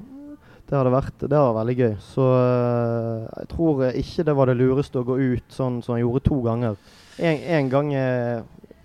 det 0.66 0.74
hadde 0.74 0.90
vært 0.90 1.20
det 1.20 1.30
hadde 1.30 1.50
vært 1.50 1.58
veldig 1.60 1.74
gøy. 1.78 1.92
Så 2.02 2.24
øh, 2.26 3.26
jeg 3.36 3.48
tror 3.52 3.82
ikke 4.00 4.24
det 4.26 4.34
var 4.38 4.50
det 4.50 4.56
lureste 4.58 4.98
å 5.02 5.06
gå 5.06 5.18
ut 5.20 5.52
sånn 5.54 5.82
som 5.84 5.94
han 5.94 6.02
gjorde 6.02 6.24
to 6.26 6.40
ganger. 6.46 6.78
En, 7.22 7.44
en 7.58 7.68
gang 7.70 7.92
er 7.94 8.40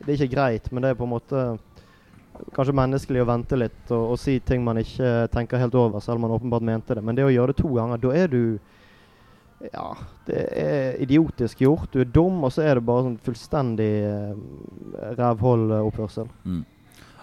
det 0.05 0.13
er 0.13 0.17
ikke 0.17 0.35
greit, 0.35 0.71
men 0.71 0.83
det 0.83 0.91
er 0.91 0.99
på 0.99 1.07
en 1.07 1.13
måte 1.15 1.45
kanskje 2.55 2.75
menneskelig 2.75 3.21
å 3.21 3.29
vente 3.29 3.57
litt 3.59 3.91
og, 3.93 4.13
og 4.13 4.19
si 4.19 4.37
ting 4.45 4.63
man 4.65 4.79
ikke 4.81 5.27
tenker 5.33 5.61
helt 5.61 5.75
over, 5.77 6.01
selv 6.01 6.19
om 6.19 6.25
man 6.25 6.35
åpenbart 6.37 6.65
mente 6.65 6.97
det. 6.97 7.03
Men 7.05 7.17
det 7.17 7.27
å 7.27 7.33
gjøre 7.33 7.53
det 7.53 7.61
to 7.61 7.73
ganger, 7.75 8.01
da 8.01 8.13
er 8.23 8.31
du 8.31 8.43
Ja, 9.61 9.91
det 10.25 10.43
er 10.57 10.95
idiotisk 11.03 11.59
gjort. 11.61 11.91
Du 11.93 11.99
er 12.01 12.07
dum, 12.09 12.39
og 12.41 12.49
så 12.49 12.63
er 12.65 12.79
det 12.79 12.85
bare 12.87 13.03
sånn 13.05 13.19
fullstendig 13.21 13.91
uh, 14.09 14.31
rævholdoppførsel. 15.19 16.31
Mm. 16.49 16.63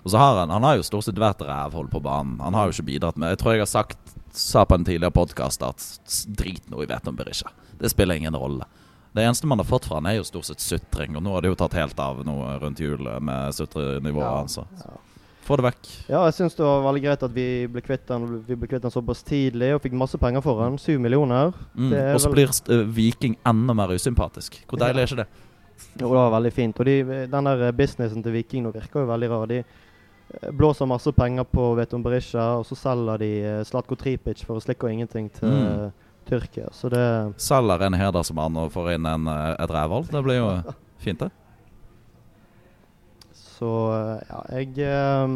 Og 0.04 0.12
så 0.12 0.20
har 0.22 0.38
han 0.38 0.54
Han 0.54 0.62
har 0.62 0.76
jo 0.78 0.86
stort 0.86 1.08
sett 1.08 1.18
vært 1.18 1.42
rævhold 1.42 1.90
på 1.90 2.00
banen. 2.04 2.38
Han 2.38 2.54
har 2.54 2.68
jo 2.68 2.76
ikke 2.76 2.92
bidratt 2.92 3.18
med 3.18 3.34
Jeg 3.34 3.40
tror 3.42 3.56
jeg 3.56 3.64
har 3.64 3.72
sagt 3.72 4.14
sa 4.38 4.62
på 4.64 4.74
en 4.74 4.84
tidligere 4.84 5.10
podkast 5.10 5.62
at 5.66 5.82
drit 6.38 6.70
nå 6.70 6.82
i 6.82 6.86
vet 6.86 7.08
om 7.08 7.16
Berisha. 7.16 7.50
Det 7.78 7.90
spiller 7.90 8.14
ingen 8.14 8.36
rolle. 8.36 8.66
Det 9.18 9.26
eneste 9.26 9.50
man 9.50 9.58
har 9.58 9.66
fått 9.66 9.88
fra 9.90 9.98
han 9.98 10.06
er 10.06 10.20
jo 10.20 10.24
stort 10.28 10.46
sett 10.46 10.62
sutring, 10.62 11.16
og 11.18 11.24
nå 11.26 11.32
har 11.34 11.42
det 11.44 11.50
jo 11.50 11.58
tatt 11.58 11.74
helt 11.78 11.98
av 12.00 12.22
nå 12.26 12.38
rundt 12.62 12.78
jul 12.82 13.02
med 13.18 13.54
sutrenivået 13.56 14.22
Ja, 14.24 14.34
hans. 14.38 14.54
så. 14.60 14.66
ja. 14.84 14.96
Få 15.48 15.56
det 15.56 15.64
vekk. 15.64 15.86
Ja, 16.12 16.18
jeg 16.28 16.34
syns 16.36 16.54
det 16.58 16.60
var 16.66 16.82
veldig 16.84 17.00
greit 17.06 17.22
at 17.24 17.32
vi 17.32 17.44
ble 17.72 17.80
kvitt 17.80 18.10
han, 18.12 18.26
Vi 18.44 18.52
ble 18.60 18.68
kvitt 18.68 18.82
den 18.84 18.92
såpass 18.92 19.22
tidlig 19.24 19.70
og 19.74 19.80
fikk 19.80 19.94
masse 19.96 20.18
penger 20.20 20.42
for 20.44 20.60
han. 20.60 20.76
Syv 20.76 21.00
millioner. 21.00 21.54
Mm. 21.72 21.88
Det 21.94 22.02
Og 22.14 22.20
så 22.20 22.32
blir 22.34 22.52
uh, 22.68 22.82
Viking 22.98 23.38
enda 23.48 23.72
mer 23.78 23.94
usympatisk. 23.96 24.58
Hvor 24.68 24.82
deilig 24.82 25.06
er 25.06 25.08
ikke 25.08 25.22
det? 25.22 25.28
Jo, 26.02 26.10
det 26.10 26.18
var 26.18 26.34
veldig 26.36 26.52
fint. 26.52 26.76
Og 26.82 26.84
de, 26.90 26.98
den 27.32 27.48
der 27.48 27.72
businessen 27.72 28.22
til 28.26 28.36
Viking 28.36 28.66
nå 28.66 28.74
virker 28.76 29.00
jo 29.06 29.08
veldig 29.08 29.30
rar. 29.32 29.46
De 29.48 29.62
eh, 29.62 30.50
blåser 30.52 30.90
masse 30.90 31.12
penger 31.16 31.48
på 31.48 31.70
Veton 31.80 32.04
Berisha, 32.04 32.50
og 32.60 32.66
så 32.68 32.76
selger 32.76 33.24
de 33.24 33.30
uh, 33.46 33.64
Slatko 33.64 33.96
Tripic 33.96 34.44
for 34.44 34.60
å 34.60 34.64
slikke 34.66 34.84
og 34.84 34.92
ingenting 34.98 35.32
til 35.32 35.48
Mm. 35.48 35.88
Eh, 36.28 36.30
Tyrkia. 36.30 36.68
Så 36.72 36.90
det 36.92 37.04
Selger 37.40 37.86
en 37.88 37.96
hedersmann 37.98 38.56
og 38.60 38.72
får 38.74 38.94
inn 38.96 39.08
en, 39.08 39.28
uh, 39.28 39.54
et 39.56 39.70
rævhold. 39.72 40.10
Det 40.12 40.22
blir 40.26 40.40
jo 40.40 40.50
fint, 41.04 41.24
det. 41.24 41.30
Så 43.58 43.70
eh, 43.90 44.20
ja, 44.28 44.42
jeg 44.60 44.78
eh, 44.86 45.32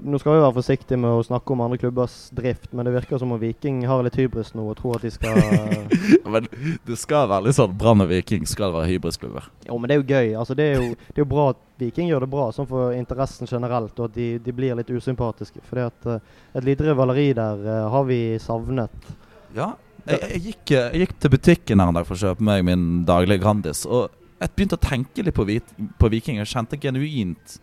Nå 0.00 0.16
skal 0.16 0.32
vi 0.32 0.40
være 0.40 0.54
forsiktige 0.56 0.96
med 0.96 1.12
å 1.12 1.24
snakke 1.26 1.52
om 1.52 1.60
andre 1.60 1.76
klubbers 1.76 2.14
drift, 2.32 2.70
men 2.72 2.86
det 2.88 2.94
virker 2.94 3.18
som 3.20 3.34
om 3.34 3.40
Viking 3.40 3.82
har 3.84 4.00
litt 4.04 4.16
hybris 4.16 4.54
nå 4.56 4.64
og 4.70 4.78
tror 4.78 4.96
at 4.96 5.02
de 5.04 5.10
skal 5.12 5.36
Men 6.32 6.46
det 6.88 6.96
skal 6.96 7.26
være 7.28 7.50
litt 7.50 7.58
sånn 7.58 7.74
Brann 7.76 8.00
og 8.00 8.08
Viking 8.08 8.46
skal 8.48 8.72
være 8.72 8.88
hybrisklubber. 8.94 9.50
Jo, 9.66 9.76
men 9.76 9.90
det 9.90 9.96
er 9.96 10.00
jo 10.00 10.06
gøy. 10.08 10.30
Altså, 10.40 10.56
det, 10.56 10.68
er 10.70 10.80
jo, 10.80 10.94
det 10.96 11.20
er 11.20 11.24
jo 11.24 11.28
bra 11.34 11.50
at 11.52 11.60
Viking 11.82 12.08
gjør 12.08 12.24
det 12.24 12.30
bra, 12.32 12.46
sånn 12.56 12.68
for 12.70 12.94
interessen 12.96 13.50
generelt, 13.50 13.92
og 13.98 14.08
at 14.08 14.14
de, 14.16 14.28
de 14.40 14.54
blir 14.56 14.78
litt 14.78 14.92
usympatiske. 14.92 15.60
At 15.82 16.08
eh, 16.08 16.22
et 16.56 16.68
lite 16.68 16.86
rivaleri 16.86 17.26
der 17.36 17.66
uh, 17.66 17.74
har 17.92 18.06
vi 18.08 18.20
savnet. 18.40 19.10
Ja. 19.56 19.74
Jeg, 20.06 20.22
jeg, 20.22 20.40
gikk, 20.46 20.72
eh, 20.72 20.88
jeg 20.94 21.04
gikk 21.04 21.14
til 21.20 21.34
butikken 21.34 21.82
her 21.82 21.92
en 21.92 21.98
dag 22.00 22.08
for 22.08 22.16
å 22.16 22.22
kjøpe 22.22 22.46
meg 22.48 22.64
min 22.66 22.86
daglige 23.08 23.42
Grandis. 23.44 23.84
Og 23.84 24.08
jeg 24.40 24.54
begynte 24.56 24.80
å 24.80 24.86
tenke 24.86 25.26
litt 25.26 25.36
på, 25.36 25.46
vit, 25.50 25.76
på 26.00 26.10
Viking. 26.12 26.40
Jeg 26.40 26.50
kjente 26.54 26.80
genuint 26.80 27.58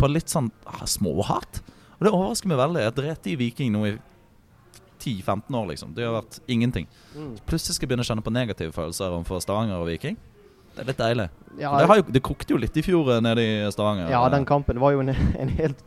på 0.00 0.08
litt 0.10 0.32
sånn 0.32 0.48
ah, 0.64 0.86
småhat. 0.88 1.60
Og 1.98 2.06
det 2.06 2.14
overrasker 2.14 2.50
meg 2.50 2.60
veldig. 2.60 2.86
Jeg 2.86 2.96
drepte 2.96 3.32
i 3.32 3.36
Viking 3.40 3.74
nå 3.74 3.84
i 3.90 3.92
10-15 5.00 5.56
år, 5.56 5.68
liksom. 5.72 5.92
Det 5.96 6.04
har 6.04 6.16
vært 6.16 6.40
ingenting. 6.50 6.88
Plutselig 7.48 7.76
skal 7.76 7.86
jeg 7.86 7.92
begynne 7.92 8.04
å 8.04 8.10
kjenne 8.10 8.24
på 8.24 8.32
negative 8.34 8.74
følelser 8.76 9.12
overfor 9.12 9.42
Stavanger 9.44 9.80
og 9.80 9.88
Viking. 9.88 10.18
Det 10.70 10.84
er 10.84 10.88
litt 10.92 11.00
deilig. 11.00 11.26
Ja, 11.58 11.72
det, 11.80 11.86
har 11.90 11.98
jo, 11.98 12.04
det 12.14 12.22
kokte 12.24 12.54
jo 12.54 12.60
litt 12.62 12.76
i 12.78 12.84
fjor 12.86 13.08
eh, 13.16 13.22
nede 13.24 13.42
i 13.42 13.54
Stavanger. 13.74 14.10
ja, 14.12 14.20
den 14.32 14.46
kampen 14.48 14.78
var 14.80 14.94
jo 14.94 15.02
en, 15.02 15.12
en 15.42 15.50
helt 15.58 15.82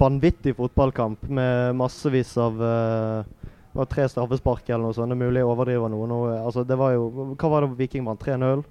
vanvittig 0.00 0.56
fotballkamp 0.56 1.28
med 1.28 1.76
massevis 1.76 2.32
av 2.40 2.56
uh, 2.62 3.48
det 3.68 3.82
var 3.82 3.90
tre 3.92 4.08
straffespark 4.10 4.70
eller 4.70 4.88
noe 4.88 4.96
sånt. 4.96 5.12
Det 5.12 5.18
er 5.18 5.22
mulig 5.26 5.42
jeg 5.42 5.50
overdriver 5.50 5.92
noe. 5.92 6.08
nå. 6.10 6.18
altså, 6.40 6.64
det 6.66 6.78
var 6.80 6.96
jo, 6.96 7.34
hva 7.38 7.50
var 7.52 7.66
det 7.66 7.76
Viking 7.78 8.08
vant? 8.08 8.24
3-0? 8.24 8.64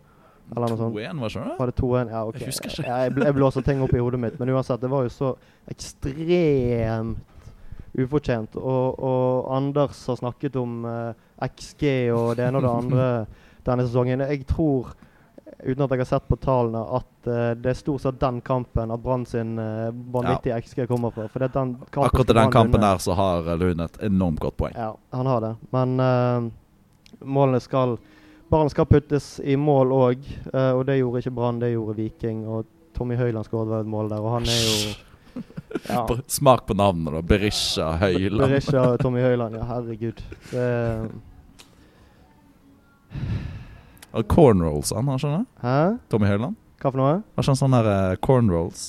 Eller 0.56 0.72
noe 0.72 0.80
sånt? 0.80 0.96
2-1, 0.96 1.22
var 1.22 1.34
skjønner 1.34 1.50
det? 1.50 1.58
Var 1.60 1.72
det 1.72 1.78
2-1? 1.82 2.12
Ja, 2.14 2.22
ok. 2.28 2.38
Jeg 2.40 2.52
husker 2.52 2.72
ikke. 2.72 2.86
Jeg, 2.88 3.14
bl 3.16 3.26
jeg 3.28 3.36
blåser 3.36 3.66
ting 3.68 3.82
opp 3.84 3.96
i 3.96 4.04
hodet 4.04 4.20
mitt, 4.24 4.38
men 4.40 4.52
uansett, 4.56 4.80
det 4.84 4.92
var 4.92 5.08
jo 5.08 5.12
så 5.12 5.32
ekstremt 5.74 7.18
ufortjent. 7.98 8.56
Og, 8.62 9.00
og 9.04 9.50
Anders 9.58 10.00
har 10.08 10.20
snakket 10.22 10.56
om 10.62 10.86
uh, 10.86 11.12
XG 11.44 11.84
og 12.16 12.38
det 12.38 12.48
ene 12.48 12.62
og 12.62 12.66
det 12.66 12.72
andre 12.72 13.10
denne 13.68 13.86
sesongen. 13.88 14.24
Jeg 14.30 14.46
tror, 14.48 14.94
uten 15.66 15.84
at 15.84 15.96
jeg 15.96 16.04
har 16.04 16.10
sett 16.14 16.28
på 16.30 16.40
tallene, 16.40 16.84
at 17.00 17.30
uh, 17.32 17.52
det 17.60 17.74
er 17.74 17.80
stort 17.80 18.06
sett 18.06 18.20
den 18.22 18.40
kampen 18.46 18.94
at 18.94 19.04
Brann 19.04 19.26
sin 19.28 19.58
uh, 19.60 19.90
vanvittige 20.14 20.60
XG 20.64 20.86
kommer 20.88 21.16
fra. 21.16 21.28
For 21.34 21.44
det 21.44 21.50
er 21.52 21.58
den 21.58 21.76
kampen 21.90 22.08
Akkurat 22.08 22.32
i 22.32 22.40
den 22.40 22.54
kampen 22.56 22.86
der 22.88 23.04
så 23.04 23.18
har 23.18 23.50
eh, 23.52 23.60
Lund 23.60 23.84
et 23.84 24.00
enormt 24.08 24.40
godt 24.44 24.60
poeng. 24.64 24.78
Ja, 24.78 24.94
han 25.18 25.28
har 25.28 25.44
det. 25.44 25.56
Men 25.76 26.00
eh, 26.00 26.48
målene 27.26 27.60
skal 27.64 27.98
Ballen 28.50 28.70
skal 28.72 28.86
puttes 28.88 29.40
i 29.44 29.56
mål 29.60 29.92
òg, 29.92 30.22
og 30.54 30.86
det 30.88 31.00
gjorde 31.02 31.20
ikke 31.20 31.34
Brann, 31.36 31.58
det 31.60 31.74
gjorde 31.74 31.98
Viking. 31.98 32.46
Og 32.48 32.66
Tommy 32.96 33.18
Høiland 33.20 33.44
skåret 33.46 33.68
vel 33.74 33.82
et 33.84 33.90
mål 33.92 34.08
der, 34.14 34.24
og 34.24 34.38
han 34.38 34.48
er 34.48 34.62
jo 34.64 34.94
ja, 35.92 36.04
Smak 36.32 36.64
på 36.70 36.74
navnet, 36.80 37.12
da. 37.14 37.22
Berisha 37.28 37.90
Høyland. 38.02 38.40
Berisha 38.46 38.86
og 38.94 39.00
Tommy 39.04 39.22
Høiland, 39.26 39.58
ja 39.60 39.66
herregud. 39.70 40.22
Det, 40.54 40.68
Og 44.18 44.24
cornrolls, 44.32 44.94
han 44.96 45.08
har 45.12 45.20
ikke 45.20 45.34
det? 45.36 45.46
hæ? 45.62 45.76
Tommy 46.10 46.30
Høyland? 46.32 46.56
Hva 46.82 46.92
for 46.94 46.98
noe? 47.02 47.12
Har 47.36 47.44
ikke 47.44 47.52
han 47.52 47.60
sånne 47.60 47.82
der, 47.86 48.12
eh, 48.14 48.18
cornrolls? 48.24 48.86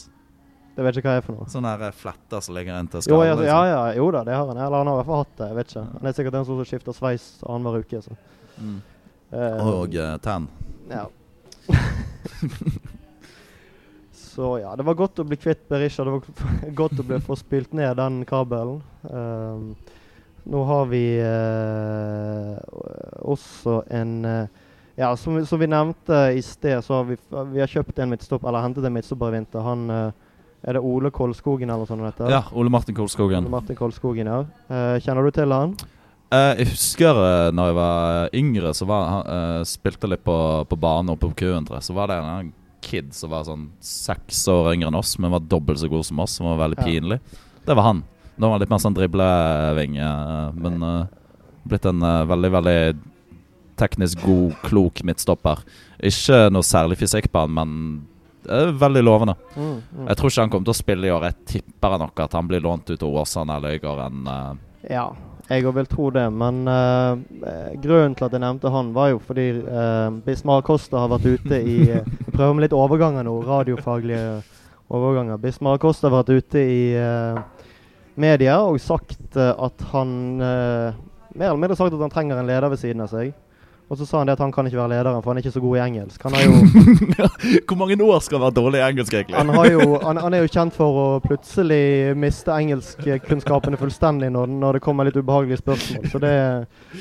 Det 0.79 0.85
vet 0.87 0.97
ikke 1.00 1.09
hva 1.11 1.15
jeg 1.17 1.23
er 1.25 1.27
for 1.27 1.35
noe. 1.41 1.49
Sånne 1.50 1.73
der, 1.75 1.88
eh, 1.88 1.97
fletter 1.99 2.41
som 2.45 2.55
ligger 2.55 2.79
inntil 2.79 3.00
Jo, 3.00 3.03
skallen? 3.03 3.33
liksom. 3.41 3.47
ja, 3.50 3.61
ja, 3.67 3.95
jo 3.99 4.11
da, 4.15 4.23
det 4.25 4.35
har 4.37 4.47
han. 4.47 4.57
Eller 4.57 4.77
han 4.79 4.87
har 4.87 4.95
i 4.95 5.00
hvert 5.03 5.07
fall 5.11 5.25
hatt 5.25 5.37
det. 5.41 5.49
Jeg 5.49 5.57
vet 5.59 5.73
ikke. 5.75 5.85
Han 5.99 6.07
er 6.07 6.12
sikkert 6.12 6.35
en 6.38 6.45
sånn 6.47 6.61
som 6.62 6.69
skifter 6.71 6.93
sveis 6.97 7.25
annenhver 7.49 7.83
uke. 7.83 8.03
Så. 8.05 8.17
Mm. 8.62 8.79
Eh, 9.31 9.67
Og 9.67 9.95
uh, 9.95 10.17
tan. 10.25 10.49
Ja. 10.89 11.07
Så 14.39 14.59
ja, 14.63 14.77
det 14.77 14.85
var 14.87 14.95
godt 14.95 15.19
å 15.19 15.25
bli 15.27 15.35
kvitt 15.35 15.65
Berisha. 15.67 16.05
Det 16.07 16.13
var 16.15 16.23
godt 16.83 17.01
å 17.03 17.05
bli 17.07 17.19
få 17.27 17.35
spilt 17.35 17.73
ned 17.75 17.97
den 17.99 18.21
kabelen. 18.29 18.77
Ehm, 19.11 19.73
nå 20.47 20.61
har 20.69 20.85
vi 20.93 21.03
uh, 21.19 22.55
også 23.27 23.81
en 23.91 24.13
uh, 24.23 24.47
Ja, 24.95 25.11
som, 25.19 25.41
som 25.47 25.59
vi 25.59 25.67
nevnte 25.67 26.21
i 26.39 26.43
sted, 26.43 26.79
så 26.87 27.01
har 27.01 27.05
vi, 27.11 27.19
vi 27.51 27.61
har 27.65 27.71
kjøpt 27.71 27.99
en 27.99 28.15
midtstopp, 28.15 28.47
eller 28.47 28.63
hentet 28.63 28.87
en 28.87 28.95
midtstopper 28.95 29.35
i 29.35 29.37
vinter. 29.37 29.63
Han 29.63 29.85
eh, 29.91 30.09
Er 30.63 30.75
det 30.75 30.81
Ole 30.83 31.11
Kolskogen 31.15 31.71
eller 31.71 31.87
noe 31.87 32.11
sånt? 32.11 32.23
Ja, 32.31 32.41
Ole 32.55 32.71
Martin 32.71 32.95
Kolskogen. 32.95 33.43
Ole 33.47 33.53
Martin 33.53 33.79
Kolskogen, 33.79 34.27
ja. 34.31 34.41
Uh, 34.71 34.97
kjenner 35.03 35.23
du 35.27 35.31
til 35.35 35.55
han? 35.55 35.77
Eh, 36.29 36.55
jeg 36.61 36.73
husker 36.75 37.17
uh, 37.17 37.49
når 37.57 37.71
jeg 37.71 37.77
var 37.79 38.35
yngre, 38.37 38.73
så 38.77 38.89
var 38.89 39.29
eh, 39.33 39.61
spilte 39.69 40.11
litt 40.11 40.25
på, 40.27 40.37
på 40.69 40.77
bane 40.77 41.15
oppe 41.15 41.31
på 41.31 41.45
Kuentre. 41.45 41.81
Så 41.85 41.97
var 41.97 42.11
det 42.11 42.19
en 42.21 42.51
kid 42.85 43.15
som 43.17 43.33
var 43.33 43.47
sånn 43.49 43.71
seks 43.85 44.43
år 44.53 44.75
yngre 44.75 44.91
enn 44.93 44.99
oss, 44.99 45.17
men 45.19 45.33
var 45.33 45.47
dobbelt 45.49 45.81
så 45.81 45.89
god 45.91 46.05
som 46.07 46.21
oss. 46.25 46.37
Som 46.37 46.51
var 46.51 46.61
veldig 46.67 46.81
pinlig. 46.85 47.21
Det 47.65 47.77
var 47.77 47.89
han. 47.89 48.03
Da 48.37 48.47
var 48.47 48.55
han 48.57 48.63
litt 48.63 48.73
mer 48.73 48.83
sånn 48.83 48.97
driblevinge, 48.99 50.11
eh, 50.11 50.61
men 50.61 50.85
eh, 50.85 51.41
blitt 51.69 51.89
en 51.89 52.05
eh, 52.07 52.27
veldig, 52.29 52.53
veldig 52.59 52.79
teknisk 53.79 54.23
god, 54.27 54.55
klok 54.67 55.03
midtstopper. 55.07 55.65
Ikke 56.11 56.45
noe 56.53 56.67
særlig 56.67 57.01
fysikk 57.01 57.31
på 57.33 57.47
han, 57.47 57.57
men 57.57 57.73
eh, 58.45 58.71
veldig 58.79 59.03
lovende. 59.07 59.39
Mm, 59.57 59.75
mm. 59.81 60.07
Jeg 60.11 60.21
tror 60.21 60.33
ikke 60.33 60.45
han 60.45 60.53
kommer 60.55 60.69
til 60.69 60.77
å 60.77 60.83
spille 60.83 61.09
i 61.09 61.15
år. 61.15 61.29
Jeg 61.31 61.51
tipper 61.57 61.99
nok 62.05 62.25
at 62.27 62.37
han 62.37 62.51
blir 62.51 62.63
lånt 62.65 62.91
ut 62.93 62.99
til 62.99 63.19
Åsane 63.23 63.59
eller 63.59 63.79
Øygarden. 63.79 64.29
Uh, 64.29 64.65
Ja, 64.89 65.09
jeg 65.49 65.64
òg 65.64 65.76
vil 65.78 65.88
tro 65.90 66.11
det. 66.14 66.26
Men 66.33 66.62
eh, 66.69 67.25
eh, 67.50 67.75
grunnen 67.83 68.17
til 68.19 68.28
at 68.28 68.37
jeg 68.37 68.45
nevnte 68.45 68.73
han, 68.75 68.95
var 68.97 69.12
jo 69.14 69.21
fordi 69.25 69.49
uh, 69.64 70.09
Bismar 70.25 70.64
Costa 70.67 71.05
har 71.05 71.12
vært 71.14 71.28
ute 71.38 71.61
i 71.61 71.78
uh, 71.93 72.17
Prøver 72.35 72.55
med 72.55 72.69
litt 72.69 72.76
overganger 72.76 73.25
nå. 73.26 73.38
Radiofaglige 73.47 74.43
overganger. 74.88 75.40
Bismar 75.43 75.81
Costa 75.83 76.09
har 76.09 76.21
vært 76.21 76.37
ute 76.38 76.62
i 76.62 76.83
uh, 76.97 77.40
media 78.19 78.59
og 78.67 78.81
sagt 78.83 79.37
eh, 79.38 79.52
at 79.55 79.85
han 79.93 80.11
eh, 80.43 81.05
Mer 81.38 81.52
eller 81.52 81.61
mindre 81.61 81.76
sagt 81.78 81.95
at 81.95 82.02
han 82.02 82.11
trenger 82.11 82.40
en 82.40 82.49
leder 82.49 82.67
ved 82.73 82.81
siden 82.81 83.05
av 83.05 83.12
seg. 83.12 83.28
Og 83.88 83.97
så 83.97 84.04
sa 84.04 84.18
han 84.21 84.28
det 84.28 84.35
at 84.37 84.42
han 84.42 84.50
kan 84.52 84.66
ikke 84.68 84.76
være 84.76 84.90
lederen, 84.92 85.23
for 85.23 85.33
han 85.33 85.38
er 85.38 85.47
ikke 85.47 85.54
så 85.54 85.62
god 85.64 85.76
i 85.78 85.80
engelsk. 85.80 86.25
Han, 86.26 86.35
har 86.37 86.42
jo, 86.45 86.57
Hvor 87.68 87.78
mange 87.80 87.97
år 88.04 88.18
skal 88.21 88.37
han 88.37 88.45
være 88.45 88.57
dårlig 88.59 88.80
i 88.80 88.85
engelsk, 88.85 89.14
egentlig? 89.14 89.37
han, 89.37 89.49
har 89.49 89.71
jo, 89.71 89.87
han, 90.02 90.21
han 90.21 90.37
er 90.37 90.45
jo 90.45 90.50
kjent 90.52 90.76
for 90.76 90.99
å 91.00 91.07
plutselig 91.25 92.12
miste 92.21 92.52
engelskkunnskapene 92.52 93.80
fullstendig 93.80 94.28
når, 94.35 94.52
når 94.61 94.76
det 94.76 94.85
kommer 94.85 95.09
litt 95.09 95.16
ubehagelige 95.16 95.62
spørsmål. 95.62 96.04
Så 96.12 96.21
det, 96.21 96.35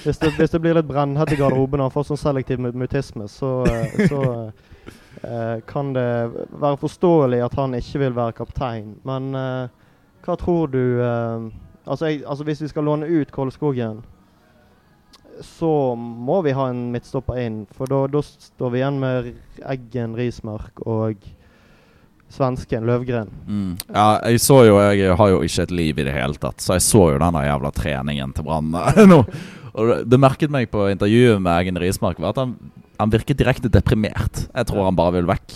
hvis, 0.06 0.22
det, 0.24 0.32
hvis 0.40 0.56
det 0.56 0.64
blir 0.64 0.80
litt 0.80 0.88
brennhett 0.88 1.36
i 1.36 1.42
garderoben 1.42 1.84
og 1.84 1.90
han 1.90 1.96
får 1.98 2.08
sånn 2.14 2.24
selektiv 2.24 2.64
mutisme, 2.64 3.28
så, 3.28 3.52
så 4.08 4.24
uh, 4.48 5.56
kan 5.68 5.92
det 5.98 6.10
være 6.56 6.84
forståelig 6.88 7.44
at 7.50 7.60
han 7.60 7.76
ikke 7.76 8.06
vil 8.06 8.16
være 8.16 8.40
kaptein. 8.40 8.94
Men 9.08 9.34
uh, 9.36 9.90
hva 10.24 10.40
tror 10.40 10.72
du 10.72 10.84
uh, 11.04 11.50
altså, 11.84 12.14
jeg, 12.14 12.24
altså 12.24 12.48
Hvis 12.48 12.64
vi 12.64 12.72
skal 12.72 12.88
låne 12.88 13.12
ut 13.12 13.32
Kolskogen, 13.36 14.06
så 15.46 15.96
må 15.98 16.42
vi 16.46 16.52
ha 16.58 16.70
en 16.72 16.88
midtstopper 16.94 17.40
inn. 17.44 17.66
For 17.78 17.86
da 17.90 18.22
står 18.24 18.72
vi 18.74 18.80
igjen 18.82 19.00
med 19.02 19.34
Eggen, 19.66 20.16
Rismark 20.18 20.82
og 20.86 21.26
svensken 22.34 22.84
Løvgren. 22.88 23.30
Mm. 23.48 23.76
Ja, 23.94 24.08
jeg 24.28 24.42
så 24.44 24.58
jo 24.68 24.80
Jeg 24.92 25.16
har 25.16 25.30
jo 25.32 25.38
ikke 25.46 25.64
et 25.64 25.72
liv 25.72 26.00
i 26.02 26.04
det 26.08 26.16
hele 26.16 26.36
tatt, 26.42 26.60
så 26.64 26.76
jeg 26.76 26.84
så 26.84 27.06
jo 27.14 27.22
denne 27.22 27.46
jævla 27.46 27.72
treningen 27.76 28.34
til 28.36 28.44
Brann 28.48 28.74
nå. 29.14 29.22
Og 29.78 29.94
det- 30.10 30.20
merket 30.20 30.52
meg 30.52 30.70
på 30.74 30.88
intervjuet 30.92 31.40
med 31.42 31.54
Eggen 31.54 31.78
Rismark, 31.80 32.20
var 32.20 32.34
at 32.34 32.42
han, 32.42 32.56
han 33.00 33.12
virket 33.14 33.38
direkte 33.38 33.70
deprimert. 33.72 34.48
Jeg 34.50 34.66
tror 34.68 34.88
han 34.90 34.98
bare 34.98 35.14
vil 35.20 35.28
vekk. 35.30 35.54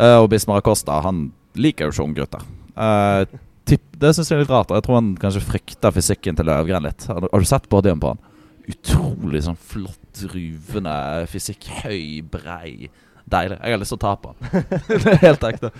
Eh, 0.00 0.16
og 0.18 0.30
Bismar 0.32 0.62
Acosta 0.62 0.96
han 1.04 1.26
liker 1.54 1.86
jo 1.86 1.92
ikke 1.92 2.06
unggutter. 2.08 2.46
Uh, 2.74 3.22
det 3.68 4.10
syns 4.16 4.28
jeg 4.32 4.38
er 4.38 4.42
litt 4.42 4.50
rart. 4.50 4.72
og 4.72 4.80
Jeg 4.80 4.86
tror 4.88 4.96
han 4.98 5.12
kanskje 5.20 5.44
frykter 5.44 5.92
fysikken 5.94 6.36
til 6.36 6.48
Løvgren 6.48 6.82
litt. 6.88 7.04
Har, 7.06 7.20
du- 7.22 7.28
har 7.30 7.38
du 7.44 7.46
sett 7.46 7.68
bodyen 7.70 8.00
på 8.02 8.14
han? 8.14 8.18
Utrolig 8.70 9.42
sånn 9.44 9.58
flott, 9.60 10.22
ruvende 10.32 10.94
fysikk. 11.28 11.66
Høy, 11.82 12.22
brei. 12.32 12.88
Deilig. 13.24 13.56
Jeg 13.56 13.72
har 13.72 13.80
lyst 13.80 13.92
til 13.94 13.96
å 13.96 14.02
ta 14.02 14.12
på 14.20 14.32
han. 14.32 14.64
det 15.04 15.12
er 15.14 15.20
helt 15.22 15.44
ekte. 15.48 15.70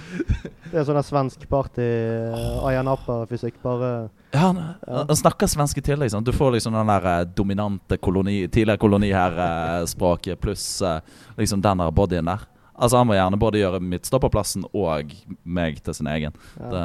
Det 0.70 0.78
er 0.80 0.86
sånn 0.88 0.96
der 0.96 1.04
svensk 1.04 1.42
party, 1.50 1.88
uh, 2.32 2.64
Aya 2.68 2.80
Napa-fysikk. 2.86 3.58
Bare 3.64 3.90
Ja, 4.32 4.46
han, 4.46 4.62
han 4.88 5.20
snakker 5.20 5.50
svensk 5.50 5.80
i 5.80 5.84
tillegg. 5.84 6.12
Sant? 6.12 6.24
Du 6.24 6.32
får 6.32 6.56
liksom 6.56 6.76
den 6.76 6.92
der 6.92 7.10
eh, 7.10 7.20
dominante 7.36 7.98
koloni, 8.00 8.46
tidligere 8.48 8.80
koloniherrespråket 8.80 10.40
pluss 10.44 10.66
eh, 10.82 10.98
liksom 11.36 11.60
den 11.64 11.84
der 11.84 11.92
bodyen 11.94 12.32
der. 12.32 12.48
Altså 12.74 12.98
Han 12.98 13.06
må 13.06 13.14
gjerne 13.14 13.38
både 13.38 13.60
gjøre 13.60 13.80
midtstopperplassen 13.92 14.64
og 14.72 15.12
meg 15.44 15.78
til 15.84 16.00
sin 16.00 16.08
egen. 16.10 16.34
Ja. 16.56 16.72
Det, 16.72 16.84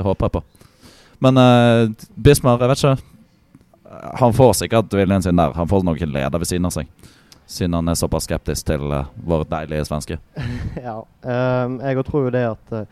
det 0.00 0.08
håper 0.08 0.26
jeg 0.26 0.36
på. 0.40 0.68
Men 1.20 1.36
uh, 1.36 2.08
Bismar, 2.16 2.60
jeg 2.60 2.72
vet 2.72 2.84
ikke. 2.84 3.19
Han 4.20 4.32
får 4.32 4.52
sikkert 4.52 4.94
viljen 4.94 5.22
sin 5.22 5.36
der. 5.36 5.52
Han 5.56 5.68
får 5.68 5.84
nok 5.84 6.00
en 6.02 6.12
leder 6.14 6.38
ved 6.38 6.46
siden 6.48 6.68
av 6.68 6.74
seg. 6.74 6.90
Siden 7.50 7.74
han 7.74 7.90
er 7.90 7.98
såpass 7.98 8.28
skeptisk 8.28 8.68
til 8.68 8.84
uh, 8.94 9.08
vår 9.26 9.46
deilige 9.50 9.88
svenske. 9.88 10.20
ja. 10.86 11.00
Um, 11.26 11.80
jeg 11.82 12.04
tror 12.06 12.28
jo 12.28 12.34
det 12.34 12.44
at 12.46 12.74
uh, 12.76 12.84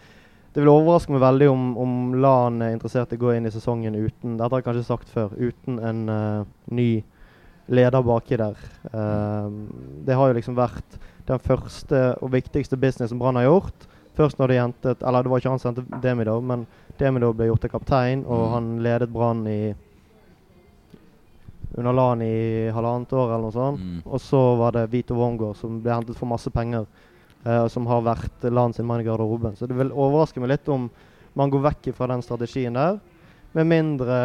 Det 0.55 0.65
vil 0.65 0.73
overraske 0.73 1.13
meg 1.15 1.23
veldig 1.23 1.51
om, 1.53 1.69
om 1.79 1.93
LAN 2.19 2.63
er 2.67 2.73
interessert 2.75 3.13
i 3.15 3.19
å 3.21 3.23
gå 3.23 3.37
inn 3.37 3.47
i 3.47 3.53
sesongen 3.55 3.95
uten 3.95 4.35
Dette 4.41 4.51
har 4.51 4.59
jeg 4.59 4.67
kanskje 4.67 4.89
sagt 4.89 5.13
før. 5.15 5.31
Uten 5.39 5.79
en 5.79 6.03
uh, 6.11 6.43
ny 6.75 7.05
leder 7.69 8.03
baki 8.03 8.41
der. 8.41 8.59
Um, 8.91 9.69
det 10.09 10.17
har 10.19 10.33
jo 10.33 10.39
liksom 10.41 10.59
vært 10.59 10.99
den 11.29 11.39
første 11.45 12.03
og 12.25 12.33
viktigste 12.33 12.79
businessen 12.81 13.21
Brann 13.21 13.37
har 13.39 13.47
gjort. 13.47 13.87
Først 14.19 14.41
når 14.41 14.51
de 14.51 14.57
hentet 14.59 15.03
Eller 15.07 15.23
det 15.23 15.31
var 15.31 15.39
ikke 15.39 15.53
han 15.53 15.61
som 15.63 15.75
hentet 15.77 16.03
Demidov, 16.03 16.43
men 16.43 16.67
Demidov 16.99 17.37
ble 17.39 17.53
gjort 17.53 17.63
til 17.63 17.71
kaptein, 17.71 18.25
og 18.27 18.49
Mm. 18.49 18.53
han 18.55 18.71
ledet 18.83 19.13
Brann 19.13 19.47
i 19.47 19.75
under 21.77 21.93
LAN 21.93 22.23
i 22.25 22.71
halvannet 22.75 23.13
år 23.13 23.29
eller 23.29 23.45
noe 23.45 23.55
sånt. 23.55 23.83
Mm. 23.85 24.01
Og 24.07 24.23
så 24.25 24.41
var 24.61 24.77
det 24.77 24.89
Vito 24.93 25.17
Wormgård 25.19 25.59
som 25.61 25.81
ble 25.85 25.95
hentet 25.95 26.19
for 26.19 26.31
masse 26.31 26.51
penger. 26.55 26.87
uh, 27.47 27.69
som 27.69 27.87
har 27.87 28.03
vært 28.03 28.49
LAN 28.51 28.73
sin 28.75 28.87
mann 28.87 29.01
i 29.01 29.05
garderoben. 29.07 29.55
Så 29.57 29.67
det 29.67 29.77
vil 29.79 29.93
overraske 29.93 30.41
meg 30.43 30.51
litt 30.57 30.69
om 30.69 30.89
man 31.39 31.51
går 31.51 31.63
vekk 31.69 31.93
fra 31.95 32.09
den 32.11 32.23
strategien 32.23 32.75
der. 32.75 32.99
Med 33.55 33.69
mindre 33.69 34.17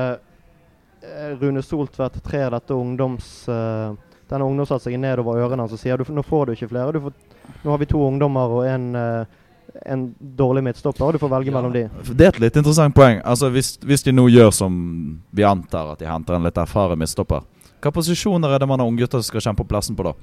eh, 1.04 1.36
Rune 1.38 1.62
Soltvedt 1.62 2.24
trer 2.26 2.52
dette 2.56 2.74
ungdoms... 2.74 3.46
Uh, 3.48 3.94
denne 4.34 4.48
ungdomssatsingen 4.48 5.04
nedover 5.04 5.42
ørene 5.44 5.66
hans 5.66 5.76
og 5.76 5.82
sier 5.82 6.00
du, 6.00 6.08
nå 6.10 6.24
får 6.26 6.48
du 6.48 6.56
ikke 6.56 6.72
flere. 6.72 6.96
Du 6.96 7.02
får, 7.04 7.16
nå 7.62 7.74
har 7.74 7.82
vi 7.82 7.88
to 7.92 8.00
ungdommer 8.02 8.56
og 8.56 8.64
en, 8.66 8.88
eh, 8.98 9.42
en 9.86 10.16
dårlig 10.20 10.64
midtstopper, 10.64 11.06
og 11.06 11.14
du 11.14 11.20
får 11.20 11.30
velge 11.30 11.52
Ja. 11.52 11.56
mellom 11.58 11.74
de. 11.74 11.90
Det 12.14 12.22
er 12.28 12.30
et 12.36 12.40
litt 12.40 12.56
interessant 12.56 12.96
poeng. 12.96 13.22
Altså 13.26 13.50
hvis, 13.52 13.78
hvis 13.84 14.04
de 14.04 14.12
nå 14.12 14.28
gjør 14.30 14.52
som 14.54 15.20
vi 15.34 15.44
antar, 15.44 15.92
at 15.94 16.00
de 16.00 16.06
henter 16.06 16.36
en 16.36 16.44
litt 16.44 16.56
erfaren 16.58 16.98
midtstopper, 17.00 17.42
hva 17.82 17.92
posisjoner 17.92 18.54
er 18.56 18.60
det 18.60 18.68
man 18.68 18.80
har 18.80 18.88
unggutter 18.88 19.20
som 19.22 19.28
skal 19.28 19.42
kjempe 19.42 19.64
på 19.66 19.68
plassen 19.74 19.96
på 19.96 20.04
da? 20.04 20.14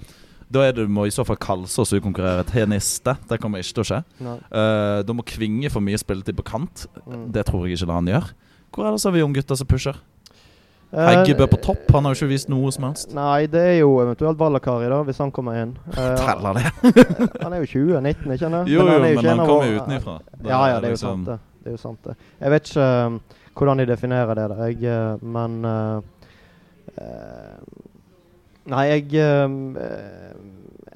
Da 0.50 0.64
er 0.66 0.72
det, 0.72 0.88
må 0.90 1.04
i 1.06 1.10
så 1.14 1.22
fall 1.24 1.36
Kalsås 1.36 1.92
utkonkurrere 1.94 2.42
Teniste. 2.48 3.16
Det 3.28 3.38
kommer 3.38 3.60
ikke 3.62 3.74
til 3.76 3.84
å 3.84 3.88
skje. 3.90 3.98
Uh, 4.50 5.02
da 5.06 5.12
må 5.14 5.22
Kvinge 5.22 5.70
få 5.70 5.78
mye 5.84 5.98
spilletid 6.00 6.34
på 6.40 6.42
kant. 6.42 6.86
Mm. 7.06 7.28
Det 7.30 7.44
tror 7.46 7.68
jeg 7.68 7.78
ikke 7.78 7.92
han 7.92 8.08
gjør. 8.10 8.32
Hvor 8.74 8.88
ellers 8.88 9.04
har 9.04 9.12
vi 9.12 9.22
unggutter 9.22 9.54
som 9.54 9.66
pusher? 9.70 9.94
Eh, 10.92 11.06
Heggebø 11.06 11.46
på 11.46 11.56
topp. 11.62 11.84
Han 11.94 12.04
har 12.04 12.14
jo 12.14 12.18
ikke 12.18 12.32
vist 12.32 12.48
noe 12.50 12.70
som 12.74 12.88
helst. 12.88 13.12
Nei, 13.14 13.44
det 13.50 13.60
er 13.62 13.76
jo 13.78 13.92
eventuelt 14.02 14.38
Valakari, 14.40 14.88
da, 14.90 15.02
hvis 15.06 15.20
han 15.22 15.30
kommer 15.34 15.60
inn. 15.62 15.76
Eh, 16.00 16.16
Teller 16.18 16.58
det? 16.58 16.64
han 17.44 17.52
er 17.54 17.62
jo 17.62 17.68
20, 17.76 18.00
19, 18.00 18.32
ikke 18.34 18.40
sant? 18.48 18.70
Jo, 18.70 18.86
jo, 18.88 18.96
men 19.04 19.20
han, 19.20 19.28
han 19.38 19.46
kommer 19.46 19.68
jo 19.70 19.84
utenfra. 19.84 20.16
Ja, 20.42 20.62
ja, 20.72 20.80
det 20.82 20.90
er 20.90 20.96
jo 20.96 21.02
sant, 21.04 21.28
det. 21.28 21.38
Det 21.60 21.70
er 21.70 21.76
jo 21.76 21.82
sant, 21.82 22.00
det. 22.08 22.16
Jeg 22.40 22.54
vet 22.56 22.70
ikke 22.72 22.88
um, 23.06 23.20
hvordan 23.60 23.82
de 23.82 23.86
definerer 23.92 24.34
det, 24.40 24.48
da. 24.50 24.66
jeg, 24.70 24.82
eh, 24.88 25.24
men 25.36 25.60
uh, 25.68 26.00
Nei, 28.70 28.84
jeg, 28.90 29.04
um, 29.44 29.76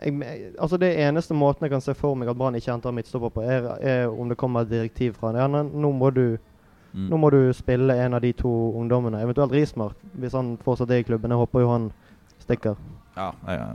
jeg, 0.03 0.51
Altså, 0.59 0.77
det 0.81 0.91
eneste 1.07 1.35
måten 1.39 1.65
jeg 1.69 1.71
kan 1.75 1.85
se 1.85 1.95
for 1.97 2.17
meg 2.19 2.29
at 2.33 2.39
Brann 2.39 2.57
ikke 2.59 2.73
henter 2.73 2.95
midtstopper 2.95 3.33
på, 3.37 3.45
er, 3.47 3.71
er 3.81 4.09
om 4.11 4.29
det 4.31 4.39
kommer 4.41 4.65
et 4.67 4.73
direktiv 4.73 5.15
fra 5.21 5.31
ja, 5.37 5.47
nå- 5.51 5.69
Nå 5.71 5.93
må 5.95 6.11
du 6.15 6.25
Mm. 6.95 7.09
nå 7.11 7.19
må 7.19 7.31
du 7.35 7.39
spille 7.53 7.97
en 7.99 8.15
av 8.15 8.23
de 8.23 8.31
to 8.39 8.51
ungdommene. 8.79 9.23
Eventuelt 9.23 9.53
Rismark, 9.53 9.97
hvis 10.15 10.37
han 10.37 10.55
fortsatt 10.63 10.93
er 10.95 11.03
i 11.03 11.07
klubben. 11.07 11.33
Jeg 11.35 11.41
håper 11.41 11.65
jo 11.65 11.73
han 11.73 11.89
stikker. 12.45 12.79
Ja, 13.17 13.33
jeg, 13.47 13.67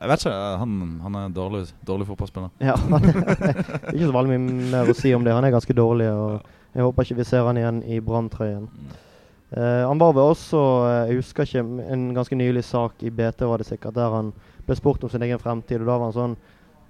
jeg 0.00 0.10
vet 0.10 0.24
ikke. 0.24 0.38
Han, 0.62 0.78
han 1.02 1.18
er 1.18 1.34
dårlig, 1.34 1.64
dårlig 1.86 2.06
fotballspiller. 2.06 2.50
Ja, 2.62 2.76
Ikke 3.94 4.06
så 4.06 4.14
veldig 4.14 4.38
mye 4.38 4.70
mer 4.70 4.90
å 4.90 4.96
si 4.96 5.14
om 5.14 5.26
det. 5.26 5.34
Han 5.34 5.46
er 5.46 5.54
ganske 5.54 5.76
dårlig, 5.76 6.08
og 6.14 6.74
jeg 6.74 6.86
håper 6.86 7.06
ikke 7.06 7.20
vi 7.20 7.28
ser 7.28 7.46
han 7.46 7.58
igjen 7.58 7.82
i 7.90 8.00
Brann-trøyen. 8.06 8.66
Mm. 8.70 8.94
Eh, 9.50 9.82
han 9.88 9.98
var 9.98 10.14
vel 10.14 10.30
også, 10.30 10.62
eh, 10.86 11.10
jeg 11.10 11.24
husker 11.24 11.48
ikke, 11.48 11.66
en 11.90 12.08
ganske 12.14 12.38
nylig 12.38 12.62
sak 12.64 13.02
i 13.02 13.10
BT 13.10 13.48
var 13.50 13.58
det 13.58 13.66
sikkert, 13.66 13.98
der 13.98 14.14
han 14.14 14.32
ble 14.66 14.78
spurt 14.78 15.02
om 15.02 15.10
sin 15.10 15.26
egen 15.26 15.42
fremtid. 15.42 15.80
og 15.80 15.86
Da 15.88 15.96
var 15.96 16.06
han 16.06 16.18
sånn 16.18 16.36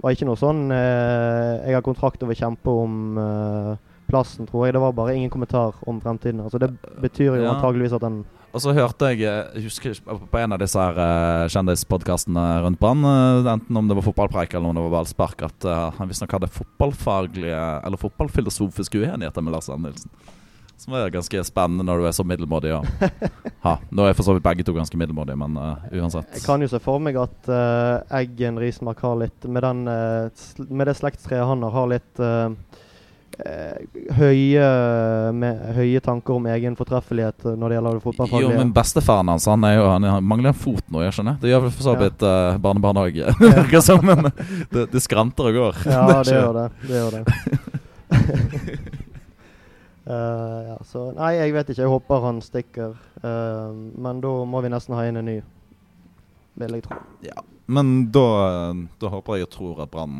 var 0.00 0.16
ikke 0.16 0.28
noe 0.28 0.40
sånn 0.40 0.70
eh, 0.72 1.60
'Jeg 1.60 1.76
har 1.76 1.84
kontrakt 1.84 2.22
og 2.22 2.30
vil 2.30 2.40
kjempe 2.40 2.72
om 2.72 3.18
eh, 3.20 3.76
plassen', 4.10 4.46
tror 4.50 4.66
jeg. 4.66 4.74
Det 4.74 4.82
var 4.82 4.92
bare 4.92 5.14
ingen 5.16 5.30
kommentar 5.30 5.74
om 5.86 6.00
fremtiden. 6.00 6.40
Altså 6.42 6.58
Det 6.58 6.70
betyr 7.00 7.36
jo 7.36 7.42
Ja. 7.42 7.54
antageligvis 7.54 7.92
at 7.94 8.00
den 8.00 8.24
Og 8.52 8.60
så 8.60 8.74
hørte 8.74 9.10
jeg 9.14 9.20
Jeg 9.20 9.62
husker 9.62 9.94
på 10.30 10.38
en 10.38 10.52
av 10.52 10.58
disse 10.58 10.74
her 10.78 10.98
uh, 10.98 11.48
kjendispodkastene 11.48 12.62
rundt 12.64 12.80
Brann, 12.80 13.04
eh, 13.04 13.52
enten 13.52 13.76
om 13.76 13.86
det 13.88 13.94
var 13.94 14.02
fotballpreik 14.02 14.54
eller 14.54 14.68
om 14.68 14.74
det 14.74 14.82
var 14.82 14.98
ballspark, 14.98 15.42
at 15.42 15.64
eh, 15.64 15.90
han 15.98 16.08
visstnok 16.08 16.32
hadde 16.32 16.48
fotballfaglige 16.48 17.84
eller 17.86 17.96
fotballfilosofiske 17.96 18.98
uenigheter 18.98 19.40
med 19.42 19.52
Lars 19.52 19.68
Nilsen. 19.68 20.10
Som 20.80 20.94
er 20.96 21.10
ganske 21.12 21.42
spennende 21.44 21.84
når 21.84 22.00
du 22.00 22.06
er 22.08 22.14
så 22.16 22.24
middelmådig. 22.24 22.70
Ja. 22.80 22.80
Ha, 23.60 23.74
nå 23.92 24.06
er 24.08 24.14
for 24.16 24.24
så 24.24 24.32
vidt 24.32 24.44
begge 24.46 24.64
to 24.64 24.72
ganske 24.72 24.96
middelmådige, 24.96 25.36
men 25.36 25.56
uh, 25.60 25.82
uansett. 25.92 26.30
Jeg 26.32 26.46
kan 26.46 26.62
jo 26.64 26.68
se 26.72 26.78
for 26.80 27.02
meg 27.04 27.18
at 27.20 27.50
uh, 27.52 28.00
Eggen 28.16 28.56
Rismark 28.56 29.02
har 29.04 29.18
litt 29.20 29.44
Med, 29.44 29.60
den, 29.62 29.82
uh, 29.84 30.30
med 30.70 30.88
det 30.88 30.94
slektstreet 30.96 31.44
han 31.44 31.66
har, 31.66 31.74
har 31.74 31.90
litt 31.92 32.22
eh, 32.24 32.46
eh, 32.48 32.78
høye, 33.38 34.64
med, 35.32 35.60
høye 35.76 36.00
tanker 36.04 36.36
om 36.36 36.46
egen 36.50 36.76
fortreffelighet 36.76 37.46
når 37.56 37.72
det 37.72 37.76
gjelder 37.78 37.98
det 38.04 38.28
Jo, 38.42 38.50
men 38.52 38.72
bestefaren 38.74 39.30
hans 39.32 39.46
Han, 39.48 39.64
jo, 39.64 39.86
han, 39.88 40.04
han 40.04 40.26
mangler 40.26 40.52
en 40.52 40.58
fot 40.58 40.84
nå, 40.92 41.02
jeg 41.06 41.16
skjønner. 41.16 41.38
Det 41.40 41.52
gjør 41.52 41.64
vel 41.66 41.74
for 41.74 41.86
så 41.86 41.94
Ja. 42.00 42.10
uh, 42.24 42.58
barnebarn 42.62 43.00
òg, 43.00 43.20
virker 43.40 43.84
som. 43.84 44.04
Men 44.06 44.30
det, 44.72 44.88
det 44.92 45.02
skranter 45.04 45.50
og 45.50 45.60
går. 45.60 45.82
Ja, 45.88 46.06
det, 46.10 46.24
det 46.28 46.36
gjør 46.36 46.58
det. 46.58 46.66
Det 46.88 46.96
gjør 46.98 47.10
det. 47.16 47.22
uh, 50.10 50.58
ja, 50.70 50.78
så 50.90 51.06
Nei, 51.16 51.32
jeg 51.38 51.54
vet 51.56 51.72
ikke. 51.72 51.84
Jeg 51.84 51.94
håper 51.94 52.26
han 52.26 52.42
stikker. 52.44 52.98
Uh, 53.22 53.70
men 54.00 54.20
da 54.24 54.34
må 54.48 54.64
vi 54.64 54.72
nesten 54.72 54.98
ha 54.98 55.06
inn 55.08 55.20
en 55.20 55.30
ny, 55.30 55.38
vil 56.60 56.76
jeg 56.76 56.88
tro. 56.88 56.98
Ja, 57.24 57.38
men 57.70 58.10
da, 58.12 58.26
da 59.00 59.12
håper 59.14 59.38
jeg 59.38 59.46
og 59.46 59.54
tror 59.54 59.84
at 59.86 59.92
Brann 59.94 60.18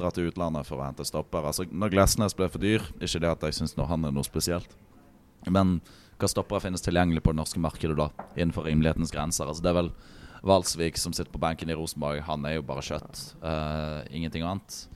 eh, 0.00 0.04
drar 0.04 0.14
til 0.16 0.30
utlandet 0.30 0.68
for 0.68 0.80
å 0.80 0.86
hente 0.86 1.06
stopper. 1.06 1.46
Altså, 1.50 1.66
når 1.70 1.92
Glesnes 1.94 2.36
ble 2.36 2.48
for 2.50 2.62
dyr, 2.62 2.84
ikke 3.00 3.20
det 3.22 3.32
at 3.34 3.44
jeg 3.48 3.60
syns 3.60 3.76
han 3.76 4.06
er 4.08 4.14
noe 4.14 4.26
spesielt, 4.26 4.72
men 5.48 5.78
hva 6.20 6.28
stoppere 6.28 6.60
finnes 6.66 6.84
tilgjengelig 6.84 7.22
på 7.24 7.32
det 7.32 7.40
norske 7.40 7.60
markedet 7.62 7.96
da, 7.96 8.10
innenfor 8.36 8.66
rimelighetens 8.68 9.12
grenser? 9.12 9.48
Altså, 9.48 9.64
det 9.64 9.72
er 9.72 9.78
vel 9.82 9.92
Valsvik 10.46 10.96
som 10.96 11.12
sitter 11.12 11.32
på 11.32 11.40
benken 11.40 11.68
i 11.68 11.76
Rosenborg, 11.76 12.22
han 12.24 12.44
er 12.48 12.58
jo 12.58 12.64
bare 12.64 12.84
kjøtt. 12.84 13.20
Uh, 13.44 14.00
ingenting 14.08 14.44
annet. 14.46 14.86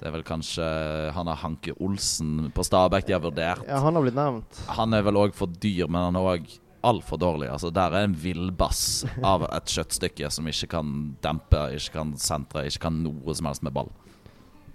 Det 0.00 0.08
er 0.08 0.14
vel 0.14 0.24
kanskje 0.24 0.64
Han 1.12 1.28
har 1.28 1.42
Hanke 1.42 1.74
Olsen 1.76 2.46
på 2.56 2.64
Stabæk 2.64 3.04
de 3.04 3.12
har 3.12 3.20
vurdert. 3.20 3.66
Ja, 3.68 3.82
han 3.84 3.98
har 3.98 4.06
blitt 4.06 4.16
nevnt. 4.16 4.62
Han 4.72 4.96
er 4.96 5.04
vel 5.04 5.20
òg 5.20 5.36
for 5.36 5.52
dyr, 5.60 5.90
men 5.92 6.06
han 6.06 6.16
er 6.16 6.28
òg 6.30 6.48
altfor 6.80 7.20
dårlig. 7.20 7.50
Altså, 7.52 7.68
der 7.70 7.92
er 7.92 8.06
en 8.06 8.16
villbass 8.16 9.04
av 9.32 9.44
et 9.50 9.68
kjøttstykke 9.68 10.30
som 10.32 10.48
ikke 10.48 10.70
kan 10.78 10.94
dempe, 11.24 11.66
ikke 11.76 11.98
kan 11.98 12.14
sentre, 12.20 12.64
ikke 12.68 12.86
kan 12.86 13.02
noe 13.04 13.36
som 13.36 13.50
helst 13.50 13.66
med 13.66 13.76
ball. 13.76 13.92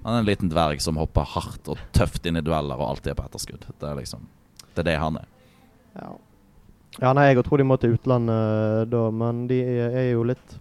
Han 0.05 0.13
er 0.13 0.21
en 0.21 0.27
liten 0.27 0.49
dverg 0.53 0.81
som 0.85 0.99
hopper 1.01 1.25
hardt 1.25 1.71
og 1.73 1.79
tøft 1.97 2.27
inn 2.29 2.37
i 2.37 2.43
dueller 2.45 2.77
og 2.77 2.91
alltid 2.91 3.15
er 3.15 3.17
på 3.17 3.23
etterskudd. 3.25 3.63
Det 3.81 3.87
er 3.89 3.97
liksom 3.97 4.27
Det 4.75 4.83
er 4.83 4.89
det 4.91 4.99
han 5.01 5.17
er. 5.17 5.25
Ja. 5.95 6.09
ja, 6.99 7.13
nei, 7.17 7.23
jeg 7.31 7.45
tror 7.47 7.57
de 7.57 7.65
må 7.65 7.77
til 7.81 7.95
utlandet 7.95 8.91
da, 8.91 9.01
men 9.09 9.45
de 9.49 9.57
er 9.63 10.09
jo 10.11 10.25
litt 10.27 10.57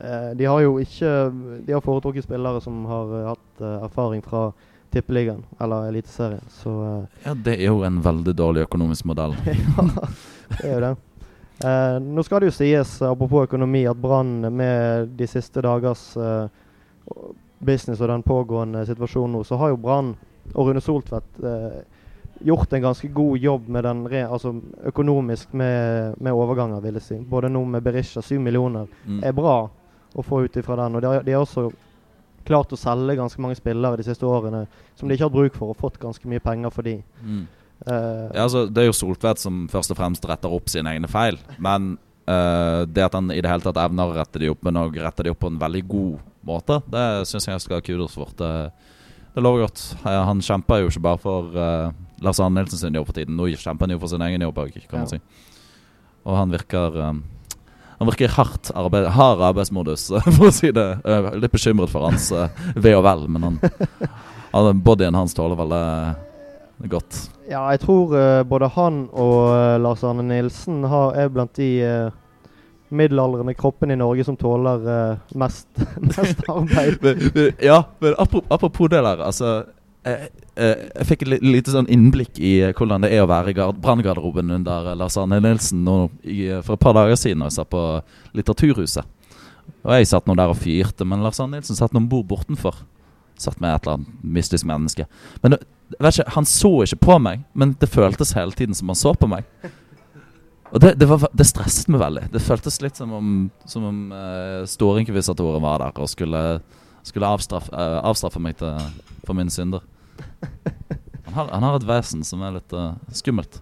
eh, 0.00 0.30
De 0.40 0.46
har 0.48 0.62
jo 0.64 0.78
ikke 0.80 1.10
De 1.66 1.74
har 1.74 1.84
foretrukket 1.84 2.24
spillere 2.24 2.62
som 2.64 2.78
har 2.88 3.12
eh, 3.18 3.26
hatt 3.28 3.60
eh, 3.60 3.84
erfaring 3.84 4.24
fra 4.24 4.46
Tippeligaen 4.90 5.44
eller 5.60 5.92
Eliteserien, 5.92 6.48
så 6.50 6.70
uh, 6.70 7.20
Ja, 7.22 7.34
det 7.34 7.60
er 7.60 7.68
jo 7.68 7.84
en 7.86 8.00
veldig 8.02 8.34
dårlig 8.34 8.64
økonomisk 8.66 9.06
modell. 9.06 9.36
ja, 9.46 9.84
det 10.56 10.64
er 10.64 10.72
jo 10.72 10.80
det. 10.82 10.90
Uh, 11.60 12.00
nå 12.02 12.24
skal 12.26 12.42
det 12.42 12.50
jo 12.50 12.56
sies, 12.56 12.96
apropos 13.06 13.46
økonomi, 13.46 13.84
at 13.86 14.00
Brann 14.02 14.48
med 14.50 15.12
de 15.14 15.28
siste 15.30 15.62
dagers 15.62 16.02
eh, 16.18 16.48
business 17.60 18.00
og 18.00 18.08
den 18.08 18.22
pågående 18.24 18.86
situasjonen 18.88 19.36
nå, 19.38 19.44
så 19.44 19.58
har 19.60 19.72
jo 19.74 19.76
Brann 19.80 20.14
og 20.54 20.66
Rune 20.68 20.80
Soltvedt 20.80 21.40
eh, 21.44 21.80
gjort 22.46 22.72
en 22.72 22.82
ganske 22.86 23.08
god 23.12 23.36
jobb 23.38 23.68
med 23.68 23.84
den 23.84 24.00
re, 24.08 24.22
altså 24.32 24.54
økonomisk 24.88 25.52
med, 25.52 26.14
med 26.18 26.32
overganger, 26.32 26.80
vil 26.80 26.96
jeg 26.96 27.04
si. 27.04 27.18
Både 27.28 27.50
nå 27.52 27.60
med 27.68 27.84
Berisha, 27.84 28.22
7 28.24 28.38
millioner, 28.40 28.88
Mm. 29.06 29.20
er 29.24 29.32
bra 29.36 29.58
å 30.16 30.24
få 30.24 30.44
ut 30.44 30.56
ifra 30.56 30.76
den. 30.80 30.96
Og 30.96 31.02
de 31.02 31.06
har, 31.06 31.22
de 31.22 31.32
har 31.36 31.44
også 31.44 31.66
klart 32.48 32.72
å 32.72 32.78
selge 32.80 33.18
ganske 33.20 33.38
mange 33.44 33.58
spillere 33.60 34.00
de 34.00 34.06
siste 34.08 34.24
årene 34.26 34.64
som 34.96 35.08
de 35.08 35.14
ikke 35.14 35.28
har 35.28 35.34
bruk 35.36 35.54
for, 35.54 35.70
og 35.74 35.76
fått 35.76 36.00
ganske 36.00 36.26
mye 36.26 36.40
penger 36.40 36.72
for 36.72 36.82
de. 36.88 36.96
Mm. 37.22 37.44
Uh, 37.86 38.30
Ja, 38.34 38.42
altså, 38.46 38.64
det 38.72 38.82
er 38.82 38.88
jo 38.88 38.96
Soltvedt 38.96 39.38
som 39.38 39.66
først 39.68 39.92
og 39.92 40.00
fremst 40.00 40.24
retter 40.28 40.52
opp 40.52 40.68
sine 40.72 40.96
egne 40.96 41.08
feil. 41.12 41.36
Men 41.58 41.98
uh, 42.26 42.86
det 42.88 43.04
at 43.04 43.12
han 43.20 43.30
i 43.30 43.40
det 43.40 43.52
hele 43.52 43.62
tatt 43.68 43.76
evner 43.84 44.08
å 44.08 44.16
rette 44.16 44.40
de 44.40 44.48
opp, 44.50 44.64
men 44.64 44.80
òg 44.80 44.96
retter 44.96 45.28
de 45.28 45.30
opp 45.36 45.44
på 45.44 45.52
en 45.52 45.60
veldig 45.60 45.84
god 45.92 46.18
måte, 46.46 46.80
det 46.90 47.04
syns 47.28 47.48
jeg 47.48 47.60
skal 47.64 47.78
ha 47.78 47.84
kudos 47.84 48.14
for. 48.16 48.30
Det, 48.38 48.50
det 49.34 49.42
lover 49.44 49.66
godt. 49.66 49.82
Eh, 50.04 50.20
Han 50.26 50.40
kjemper 50.44 50.82
jo 50.82 50.88
ikke 50.90 51.02
bare 51.04 51.20
for 51.20 51.50
uh, 51.56 51.90
Lars 52.24 52.40
Arne 52.40 52.60
Nilsen 52.60 52.80
sin 52.80 52.96
jobb 52.96 53.06
for 53.10 53.16
tiden. 53.18 53.36
Nå 53.38 53.50
kjemper 53.52 53.86
han 53.86 53.94
jo 53.96 54.00
for 54.02 54.12
sin 54.12 54.24
egen 54.26 54.42
jobb 54.46 54.58
òg, 54.64 54.72
kan 54.88 55.00
Ja. 55.00 55.04
man 55.04 55.12
si. 55.12 55.20
Og 56.24 56.36
han 56.36 56.50
virker 56.52 56.96
um, 57.10 57.22
Han 58.00 58.08
virker 58.08 58.32
hardt 58.32 58.70
arbeid, 58.74 59.06
hard 59.12 59.42
arbeidsmodus, 59.44 60.06
for 60.36 60.48
å 60.48 60.52
si 60.56 60.70
det. 60.72 60.86
Jeg 61.04 61.24
er 61.28 61.36
litt 61.40 61.52
bekymret 61.52 61.92
for 61.92 62.08
hans 62.08 62.30
uh, 62.32 62.48
ve 62.76 62.94
og 62.96 63.04
vel, 63.04 63.26
men 63.28 63.42
han, 63.44 63.58
han, 64.54 64.80
bodyen 64.80 65.14
hans 65.18 65.36
tåler 65.36 65.58
vel 65.60 65.74
det 65.76 66.88
godt. 66.94 67.18
Ja, 67.50 67.66
jeg 67.74 67.82
tror 67.84 68.14
uh, 68.16 68.40
både 68.48 68.70
han 68.72 69.02
og 69.12 69.52
Lars 69.84 70.00
Arne 70.08 70.24
Nilsen 70.24 70.80
har, 70.88 71.12
er 71.20 71.28
blant 71.28 71.52
de 71.60 71.68
middelaldrende 72.90 73.54
kroppen 73.54 73.90
i 73.94 73.98
Norge 73.98 74.24
som 74.26 74.36
tåler 74.38 74.86
mest, 75.38 75.68
mest 76.10 76.42
arbeid. 76.50 77.02
men, 77.02 77.52
ja, 77.62 77.82
men 77.98 78.16
apropos, 78.18 78.90
det 78.90 79.02
der, 79.02 79.22
altså 79.26 79.60
jeg, 80.04 80.28
jeg, 80.56 81.06
fikk 81.08 81.24
et 81.26 81.42
lite 81.44 81.72
sånn 81.74 81.88
innblikk 81.92 82.38
i 82.40 82.52
hvordan 82.76 83.04
det 83.04 83.12
er 83.12 83.24
å 83.24 83.30
være 83.30 83.52
i 83.52 83.56
branngarderoben 83.56 84.52
under 84.56 84.92
Lars 84.98 85.18
Arne 85.20 85.40
Nilsen 85.44 85.82
nå, 85.84 85.96
i, 86.24 86.46
for 86.64 86.76
et 86.76 86.84
par 86.84 86.96
dager 86.96 87.18
siden 87.20 87.44
da 87.44 87.50
jeg 87.50 87.58
satt 87.58 87.72
på 87.72 87.82
Litteraturhuset. 88.36 89.18
Og 89.84 89.92
jeg 89.96 90.08
satt 90.10 90.26
nå 90.28 90.36
der 90.38 90.52
og 90.52 90.58
fyrte, 90.60 91.06
men 91.08 91.22
Lars 91.24 91.40
Arne 91.40 91.58
Nilsen 91.58 91.78
satt 91.78 91.94
noen 91.96 92.08
bord 92.10 92.28
bortenfor. 92.30 92.80
Satt 93.40 93.60
med 93.60 93.72
et 93.72 93.84
eller 93.84 94.00
annet 94.00 94.24
mystisk 94.36 94.66
menneske. 94.68 95.06
Men 95.44 95.56
ikke, 95.56 96.26
Han 96.36 96.48
så 96.48 96.72
ikke 96.84 97.04
på 97.06 97.18
meg, 97.22 97.44
men 97.52 97.76
det 97.80 97.88
føltes 97.90 98.34
hele 98.36 98.52
tiden 98.56 98.76
som 98.76 98.92
han 98.92 98.98
så 98.98 99.14
på 99.16 99.28
meg. 99.30 99.48
Og 100.70 100.80
det, 100.80 100.92
det, 101.00 101.06
var, 101.10 101.24
det 101.34 101.46
stresset 101.48 101.88
meg 101.90 102.02
veldig. 102.02 102.26
Det 102.30 102.42
føltes 102.42 102.78
litt 102.82 102.98
som 102.98 103.12
om, 103.16 103.30
som 103.68 103.86
om 103.88 103.96
uh, 104.14 104.62
storinkvisatoren 104.70 105.62
var 105.64 105.82
der 105.82 105.98
og 105.98 106.10
skulle, 106.10 106.42
skulle 107.06 107.30
avstraffe, 107.30 107.72
uh, 107.74 107.98
avstraffe 108.06 108.42
meg 108.42 108.58
til, 108.60 108.78
for 109.26 109.38
min 109.38 109.50
synder. 109.50 109.82
Han 111.26 111.34
har, 111.34 111.50
han 111.54 111.66
har, 111.66 111.76
et 111.78 111.88
vesen 111.88 112.22
som 112.26 112.44
er 112.46 112.56
litt 112.60 112.76
uh, 112.76 112.94
skummelt. 113.14 113.60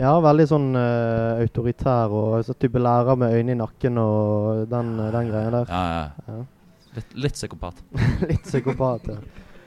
Ja, 0.00 0.16
veldig 0.24 0.48
sånn 0.48 0.72
uh, 0.72 1.42
autoritær 1.42 2.12
og 2.12 2.40
så 2.48 2.56
type 2.56 2.80
lærer 2.80 3.20
med 3.20 3.36
øyne 3.36 3.54
i 3.54 3.60
nakken 3.60 4.00
og 4.00 4.64
den, 4.72 4.96
den 4.96 5.28
greia 5.28 5.52
der. 5.58 5.68
Ja, 5.68 5.84
ja. 5.92 6.34
ja. 6.40 6.88
Litt, 6.96 7.16
litt 7.28 7.36
psykopat. 7.36 7.84
litt 8.30 8.48
psykopat, 8.48 9.12
ja. 9.12 9.20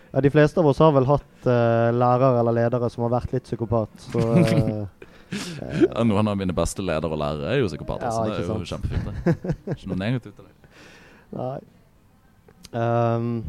ja. 0.09 0.25
De 0.25 0.33
fleste 0.33 0.61
av 0.61 0.73
oss 0.73 0.81
har 0.81 0.93
vel 0.95 1.05
hatt 1.09 1.45
lærere 1.45 2.39
eller 2.41 2.55
ledere 2.55 2.89
som 2.89 3.05
har 3.05 3.17
vært 3.19 3.33
litt 3.35 3.45
psykopat. 3.45 4.05
Så 4.09 4.21
Noen 6.09 6.31
av 6.31 6.37
mine 6.39 6.55
beste 6.55 6.83
ledere 6.85 7.11
og 7.11 7.21
lærere 7.21 7.53
er 7.53 7.63
jo 7.63 7.71
psykopater, 7.71 8.07
ja, 8.07 8.11
så 8.11 8.25
det 8.25 8.37
er 8.37 8.49
jo 8.49 8.59
kjempefint. 8.69 9.73
Ikke 9.75 9.89
noe 9.91 10.01
negativt 10.01 10.37
til 10.37 10.45
det. 10.47 10.53
Nei. 11.35 11.57
Um, 12.75 13.43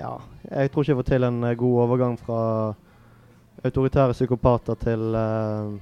ja, 0.00 0.16
jeg 0.50 0.70
tror 0.72 0.84
ikke 0.84 0.92
jeg 0.92 1.00
får 1.00 1.08
til 1.08 1.26
en 1.28 1.44
eh, 1.44 1.56
god 1.58 1.78
overgang 1.84 2.18
fra 2.20 2.40
autoritære 3.64 4.16
psykopater 4.16 4.76
til 4.80 5.16
uh, 5.16 5.72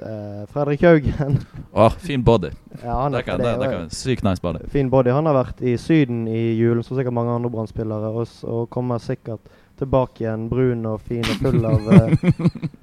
uh, 0.00 0.42
Fredrik 0.52 0.84
Haugen. 0.86 1.38
Åh, 1.74 1.86
oh, 1.86 1.96
fin 1.98 2.24
body. 2.24 2.52
Ja, 2.82 3.02
han 3.02 3.12
det, 3.12 3.24
kan, 3.24 3.40
det, 3.40 3.58
det 3.60 3.94
Sykt 3.94 4.24
nice 4.24 4.42
body. 4.42 4.64
Fin 4.68 4.90
body. 4.90 5.12
Han 5.12 5.28
har 5.28 5.36
vært 5.36 5.60
i 5.60 5.76
Syden 5.76 6.24
i 6.28 6.54
julen, 6.56 6.82
som 6.84 6.96
sikkert 6.96 7.16
mange 7.16 7.34
andre 7.34 7.50
brann 7.50 7.92
og, 7.92 8.26
og, 8.42 8.70
kommer 8.70 8.98
sikkert 8.98 9.40
tilbake 9.78 10.24
igjen 10.24 10.48
brun 10.48 10.86
og 10.86 11.00
fin 11.00 11.24
og 11.26 11.40
full 11.42 11.64
av 11.66 11.88
uh, 11.88 12.12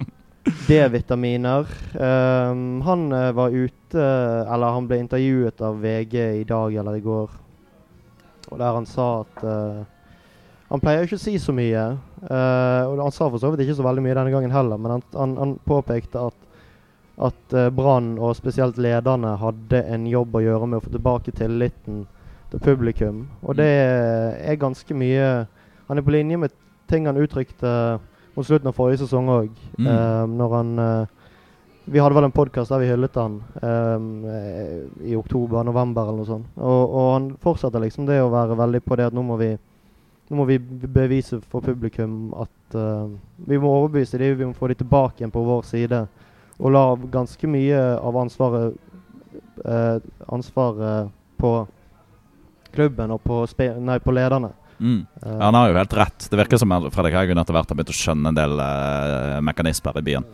D-vitaminer. 0.68 1.70
Um, 1.94 2.80
han 2.86 3.06
var 3.36 3.54
ute 3.54 4.00
Eller 4.00 4.74
han 4.76 4.86
ble 4.86 5.00
intervjuet 5.02 5.62
av 5.66 5.80
VG 5.82 6.16
i 6.40 6.44
dag 6.48 6.74
eller 6.74 6.98
i 6.98 7.02
går, 7.04 7.32
og 8.50 8.60
der 8.60 8.76
han 8.76 8.86
sa 8.86 9.08
at 9.24 9.42
han 10.70 10.78
pleier 10.78 11.02
jo 11.02 11.08
ikke 11.08 11.18
å 11.18 11.22
si 11.24 11.34
så 11.42 11.52
mye. 11.54 11.82
Uh, 12.22 12.82
og 12.86 13.02
Han 13.02 13.14
sa 13.14 13.26
for 13.26 13.42
så 13.42 13.50
vidt 13.50 13.64
ikke 13.64 13.74
så 13.80 13.86
veldig 13.86 14.04
mye 14.04 14.14
denne 14.14 14.34
gangen 14.34 14.54
heller, 14.54 14.78
men 14.78 14.96
han, 14.96 15.04
han, 15.16 15.32
han 15.40 15.54
påpekte 15.66 16.28
at, 16.30 16.36
at 17.26 17.56
uh, 17.56 17.66
Brann, 17.74 18.12
og 18.22 18.36
spesielt 18.38 18.78
lederne, 18.78 19.34
hadde 19.40 19.82
en 19.90 20.06
jobb 20.06 20.38
å 20.38 20.44
gjøre 20.44 20.68
med 20.70 20.78
å 20.78 20.84
få 20.84 20.92
tilbake 20.94 21.34
tilliten 21.34 22.04
til 22.52 22.62
publikum. 22.62 23.24
Og 23.42 23.58
det 23.58 23.66
er 23.66 24.62
ganske 24.62 24.94
mye 24.94 25.26
Han 25.90 25.98
er 25.98 26.06
på 26.06 26.12
linje 26.14 26.38
med 26.38 26.54
ting 26.86 27.06
han 27.06 27.18
uttrykte 27.18 27.70
mot 28.40 28.48
slutten 28.48 28.72
av 28.72 28.76
forrige 28.76 29.04
sesong 29.04 29.30
òg, 29.32 29.64
mm. 29.78 29.86
uh, 29.86 30.26
når 30.28 30.58
han 30.58 30.76
vi 31.90 31.98
hadde 31.98 32.14
vel 32.14 32.26
en 32.28 32.34
podkast 32.34 32.70
der 32.70 32.82
vi 32.82 32.86
hyllet 32.90 33.16
han 33.18 33.40
um, 33.62 34.10
i 35.02 35.16
oktober-november 35.18 36.06
eller 36.06 36.20
noe 36.20 36.28
sånt. 36.28 36.50
Og, 36.54 36.82
og, 36.84 37.06
han 37.16 37.24
fortsetter 37.42 37.82
liksom 37.82 38.06
det 38.06 38.20
å 38.22 38.28
være 38.30 38.58
veldig 38.60 38.80
på 38.84 38.98
det 39.00 39.08
at 39.08 39.16
nå 39.16 39.24
må 39.26 39.38
vi 39.40 39.48
nå 40.30 40.38
må 40.38 40.44
vi 40.46 40.60
bevise 40.60 41.40
for 41.50 41.64
publikum 41.66 42.30
at 42.38 42.76
uh, 42.78 43.10
vi 43.50 43.58
må 43.58 43.72
overbevise 43.80 44.20
dem, 44.20 44.36
vi 44.38 44.46
må 44.46 44.54
få 44.54 44.68
dem 44.70 44.78
tilbake 44.78 45.18
igjen 45.18 45.34
på 45.34 45.42
vår 45.42 45.66
side. 45.66 46.04
Og 46.60 46.70
la 46.70 46.84
ganske 47.10 47.50
mye 47.50 47.80
av 47.98 48.18
ansvaret, 48.20 48.76
uh, 49.64 49.98
ansvaret 50.30 51.10
på 51.40 51.54
klubben 52.70 53.16
og 53.16 53.24
på, 53.26 53.42
nei, 53.82 53.98
på 53.98 54.14
lederne. 54.14 54.52
Mm. 54.80 55.04
Uh, 55.20 55.36
han 55.42 55.58
har 55.58 55.68
jo 55.68 55.76
helt 55.76 55.98
rett. 56.00 56.26
Det 56.32 56.40
virker 56.40 56.60
som 56.60 56.72
Fredrik 56.88 57.18
Haugen 57.18 57.42
etter 57.42 57.56
hvert 57.56 57.70
har 57.70 57.78
begynt 57.78 57.92
å 57.92 57.98
skjønne 58.00 58.32
en 58.32 58.38
del 58.38 58.64
eh, 58.64 59.36
mekanismer 59.44 60.00
i 60.00 60.06
byen. 60.06 60.26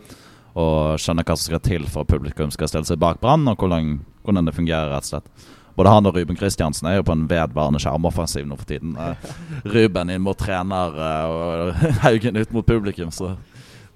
Og 0.57 0.97
skjønne 1.03 1.25
hva 1.27 1.35
som 1.35 1.51
skal 1.51 1.61
til 1.65 1.85
for 1.91 2.05
at 2.05 2.11
publikum 2.15 2.53
skal 2.53 2.71
stille 2.71 2.87
seg 2.87 3.01
bak 3.01 3.19
Brann, 3.21 3.45
og 3.51 3.59
hvordan, 3.61 3.97
hvordan 4.23 4.49
det 4.49 4.55
fungerer. 4.57 4.95
rett 4.95 5.09
og 5.09 5.11
slett 5.11 5.47
både 5.77 5.91
han 5.93 6.09
og 6.09 6.15
Ruben 6.17 6.37
Kristiansen 6.37 6.87
er 6.89 6.97
jo 6.97 7.05
på 7.05 7.13
en 7.13 7.27
vedvarende 7.29 7.79
skjermoffensiv 7.81 8.47
nå 8.49 8.57
for 8.57 8.69
tiden. 8.69 8.95
Eh, 8.97 9.27
Ruben 9.75 10.09
inn 10.09 10.23
mot 10.25 10.37
trener 10.39 10.97
eh, 11.07 11.29
og 11.29 11.83
Haugen 12.05 12.39
ut 12.39 12.55
mot 12.55 12.65
publikum, 12.65 13.13
så 13.13 13.35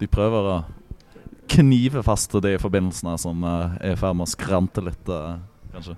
de 0.02 0.10
prøver 0.10 0.50
å 0.52 0.60
knive 1.52 2.04
fast 2.06 2.38
de 2.46 2.54
forbindelsene 2.62 3.18
som 3.22 3.42
eh, 3.44 3.78
er 3.82 3.96
i 3.96 4.00
ferd 4.00 4.20
med 4.20 4.30
å 4.30 4.34
skrante 4.34 4.86
litt, 4.86 5.10
kanskje. 5.74 5.98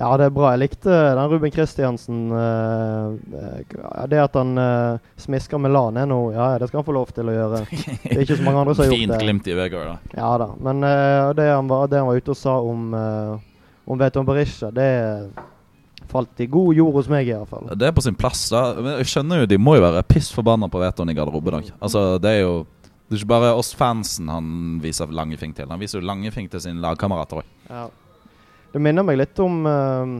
Ja, 0.00 0.10
det 0.16 0.30
er 0.30 0.32
bra. 0.32 0.54
Jeg 0.54 0.62
likte 0.62 0.88
den 0.88 1.28
Ruben 1.28 1.52
Kristiansen. 1.52 2.20
Uh, 2.32 4.06
det 4.08 4.22
at 4.22 4.38
han 4.38 4.54
uh, 4.56 5.10
smisker 5.20 5.60
med 5.60 5.74
LAN 5.74 5.98
er 6.00 6.08
noe 6.08 6.32
Ja, 6.32 6.54
det 6.56 6.70
skal 6.70 6.80
han 6.80 6.88
få 6.88 6.96
lov 6.96 7.12
til 7.12 7.28
å 7.28 7.36
gjøre. 7.36 7.60
Det 7.68 8.14
er 8.14 8.24
ikke 8.24 8.38
så 8.40 8.46
mange 8.46 8.62
andre 8.62 8.74
som 8.78 8.86
har 8.86 8.88
gjort 8.88 8.96
det. 9.02 9.04
Fint 9.04 9.26
glimt 9.26 9.52
i 9.52 9.58
Vegard, 9.58 9.92
da. 9.92 10.16
Ja 10.16 10.32
da. 10.40 10.48
Men 10.56 10.82
uh, 10.88 11.28
det, 11.36 11.50
han 11.52 11.68
var, 11.68 11.92
det, 11.92 12.00
han 12.00 12.08
var, 12.08 12.24
ute 12.24 12.32
og 12.32 12.40
sa 12.40 12.56
om 12.64 12.90
om 13.90 13.98
Veton 13.98 14.26
Berisha, 14.26 14.68
det 14.70 14.86
falt 16.10 16.40
i 16.40 16.46
god 16.46 16.74
jord 16.74 16.94
hos 16.94 17.08
meg, 17.10 17.28
i 17.28 17.34
hvert 17.34 17.50
fall. 17.50 17.70
Det 17.74 17.88
er 17.88 17.94
på 17.94 18.04
sin 18.04 18.16
plass. 18.18 18.44
da 18.52 18.74
Men 18.78 19.00
jeg 19.00 19.08
skjønner 19.12 19.42
jo, 19.42 19.48
De 19.50 19.58
må 19.58 19.76
jo 19.78 19.82
være 19.82 20.04
piss 20.06 20.30
forbanna 20.34 20.68
på 20.70 20.82
Veton 20.82 21.10
i 21.10 21.16
garderoben. 21.16 21.64
Altså, 21.80 22.18
det 22.22 22.36
er 22.36 22.44
jo 22.44 22.54
Det 23.08 23.16
er 23.16 23.22
ikke 23.24 23.32
bare 23.32 23.54
oss 23.58 23.72
fansen 23.74 24.28
han 24.30 24.78
viser 24.82 25.10
langefing 25.10 25.54
til. 25.56 25.66
Han 25.70 25.82
viser 25.82 25.98
jo 25.98 26.06
langefing 26.06 26.46
til 26.50 26.62
sine 26.62 26.82
lagkamerater 26.82 27.42
òg. 27.42 27.48
Ja. 27.66 27.88
Det 28.72 28.82
minner 28.82 29.06
meg 29.06 29.18
litt 29.18 29.40
om 29.42 29.64
uh, 29.66 30.12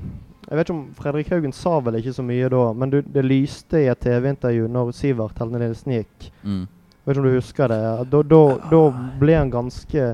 Jeg 0.48 0.58
vet 0.58 0.66
ikke 0.66 0.74
om 0.74 0.82
Fredrik 0.98 1.30
Haugen 1.30 1.54
sa 1.54 1.76
vel 1.84 2.00
ikke 2.00 2.16
så 2.16 2.24
mye 2.26 2.50
da, 2.50 2.64
men 2.74 2.90
du, 2.92 2.98
det 3.06 3.22
lyste 3.26 3.84
i 3.84 3.88
et 3.92 4.02
TV-intervju 4.02 4.66
når 4.72 4.92
Sivert 4.96 5.38
Helne 5.38 5.62
Nilsen 5.62 5.94
gikk. 6.00 6.30
Mm. 6.42 6.64
Vet 7.04 7.14
ikke 7.14 7.22
om 7.22 7.28
du 7.28 7.36
husker 7.38 7.70
det? 7.70 7.80
Da, 8.10 8.22
da, 8.34 8.42
da 8.72 8.82
ble 9.20 9.38
han 9.38 9.52
ganske 9.52 10.10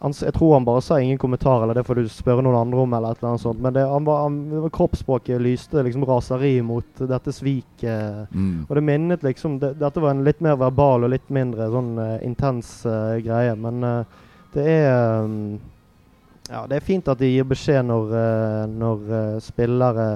han, 0.00 0.12
jeg 0.12 0.34
tror 0.34 0.54
han 0.56 0.64
bare 0.66 0.82
sa 0.82 0.98
ingen 1.00 1.18
kommentar, 1.18 1.62
eller 1.62 1.74
det 1.74 1.84
får 1.86 2.00
du 2.00 2.08
spørre 2.10 2.42
noen 2.44 2.58
andre 2.58 2.82
om. 2.82 2.94
eller 2.94 3.12
et 3.12 3.20
eller 3.20 3.28
annet 3.30 3.44
sånt, 3.44 3.60
Men 3.60 3.74
det, 3.74 3.84
han 3.86 4.04
var, 4.04 4.22
han, 4.22 4.70
kroppsspråket 4.72 5.42
lyste 5.42 5.82
liksom 5.82 6.04
raseri 6.04 6.54
mot 6.62 7.04
dette 7.08 7.32
sviket. 7.32 8.32
Mm. 8.34 8.66
Og 8.68 8.74
det 8.76 8.82
minnet 8.82 9.22
liksom 9.22 9.58
det, 9.62 9.74
Dette 9.80 10.00
var 10.00 10.10
en 10.10 10.24
litt 10.24 10.40
mer 10.40 10.56
verbal 10.56 11.04
og 11.04 11.12
litt 11.14 11.28
mindre 11.30 11.70
sånn 11.70 11.92
uh, 11.98 12.16
intens 12.24 12.82
uh, 12.86 13.18
greie. 13.22 13.54
Men 13.54 13.84
uh, 13.84 14.24
det 14.54 14.66
er 14.66 15.22
um, 15.22 15.60
Ja, 16.52 16.66
det 16.68 16.78
er 16.78 16.84
fint 16.84 17.08
at 17.08 17.20
de 17.22 17.30
gir 17.32 17.48
beskjed 17.48 17.86
når, 17.88 18.12
når 18.68 19.38
spillere 19.40 20.06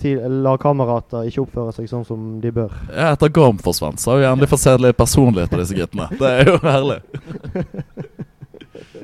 lagkamerater 0.00 1.26
ikke 1.28 1.42
oppfører 1.42 1.74
seg 1.76 1.90
sånn 1.90 2.06
som 2.06 2.28
de 2.40 2.52
bør. 2.54 2.70
Ja, 2.88 3.10
Etter 3.10 3.28
Gorm 3.34 3.58
forsvant, 3.60 4.00
så 4.00 4.14
har 4.14 4.22
vi 4.22 4.28
endelig 4.30 4.52
fått 4.54 4.62
se 4.62 4.76
litt 4.78 4.96
personlighet 4.96 5.50
på 5.50 5.60
disse 5.60 5.76
guttene. 5.76 6.06
Det 6.16 6.30
er 6.38 6.52
jo 6.52 6.56
herlig. 6.62 7.00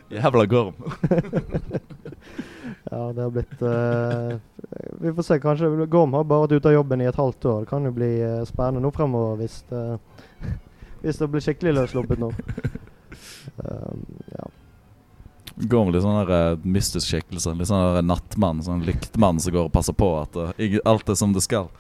Jævla 0.09 0.47
gorm. 0.47 0.75
ja, 2.91 3.13
det 3.13 3.23
har 3.23 3.31
blitt 3.31 3.63
uh, 3.63 4.39
Vi 5.01 5.13
får 5.13 5.23
se. 5.23 5.41
Kanskje 5.41 5.87
Gorm 5.87 6.15
har 6.15 6.25
bare 6.25 6.47
vært 6.47 6.57
ute 6.57 6.71
av 6.71 6.77
jobben 6.77 7.03
i 7.03 7.09
et 7.11 7.19
halvt 7.19 7.45
år. 7.45 7.61
Det 7.65 7.71
kan 7.71 7.85
jo 7.89 7.93
bli 7.97 8.13
uh, 8.23 8.45
spennende 8.49 8.85
nå 8.85 8.93
fremover 8.95 9.41
hvis 9.43 9.59
det, 9.71 9.85
hvis 11.03 11.21
det 11.21 11.31
blir 11.33 11.45
skikkelig 11.45 11.75
løssluppet 11.81 12.23
nå. 12.23 12.31
Um, 13.57 14.07
ja. 15.57 15.85
med 15.85 15.95
litt 15.97 16.05
sånn 16.05 16.19
der, 16.21 16.33
uh, 16.57 16.67
mystisk 16.77 17.09
skikkelse. 17.09 17.55
Litt 17.57 17.71
sånn 17.71 18.07
nattmann. 18.07 18.65
Sånn 18.65 18.85
lyktmann 18.87 19.41
som 19.43 19.57
går 19.57 19.71
og 19.71 19.75
passer 19.75 19.97
på 19.97 20.13
at 20.21 20.37
alt 20.85 21.13
er 21.13 21.19
som 21.19 21.37
det 21.37 21.45
skal. 21.47 21.71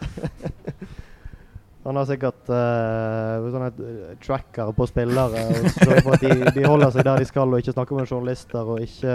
Han 1.87 1.95
har 1.95 2.07
sikkert 2.09 2.49
uh, 2.51 3.47
sånne 3.47 3.69
eh, 3.71 4.15
tracker 4.19 4.73
på 4.75 4.89
spillere 4.91 5.45
sørger 5.71 6.01
for 6.03 6.17
at 6.17 6.25
de, 6.25 6.33
de, 6.57 6.65
holder 6.67 6.91
seg 6.91 7.07
der 7.07 7.21
de 7.23 7.29
skal, 7.29 7.53
og 7.53 7.63
ikke 7.63 7.75
snakker 7.77 8.01
med 8.01 8.11
journalister 8.11 8.73
og 8.73 8.81
ikke 8.83 9.13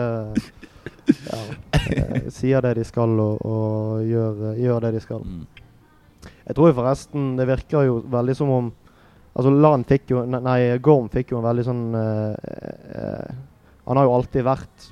ja, 1.11 1.39
uh, 1.41 2.29
sier 2.31 2.63
det 2.63 2.77
de 2.79 2.85
skal 2.87 3.17
og, 3.19 3.43
og 3.43 4.05
gjør, 4.07 4.39
gjør, 4.55 4.79
det 4.85 4.93
de 4.95 5.03
skal. 5.03 5.27
Mm. 5.27 6.29
Jeg 6.47 6.57
tror 6.61 6.77
forresten 6.79 7.33
det 7.41 7.49
virker 7.51 7.89
jo 7.89 7.99
veldig 8.11 8.37
som 8.39 8.55
om 8.59 8.71
Altså 9.31 9.47
Lan 9.63 9.85
fikk 9.87 10.09
jo 10.11 10.25
Nei, 10.27 10.75
Gorm 10.83 11.05
fikk 11.07 11.29
jo 11.31 11.37
en 11.39 11.45
veldig 11.45 11.63
sånn 11.63 11.83
uh, 11.95 13.30
Han 13.91 13.99
har 13.99 14.07
jo 14.07 14.15
alltid 14.15 14.45
vært 14.47 14.83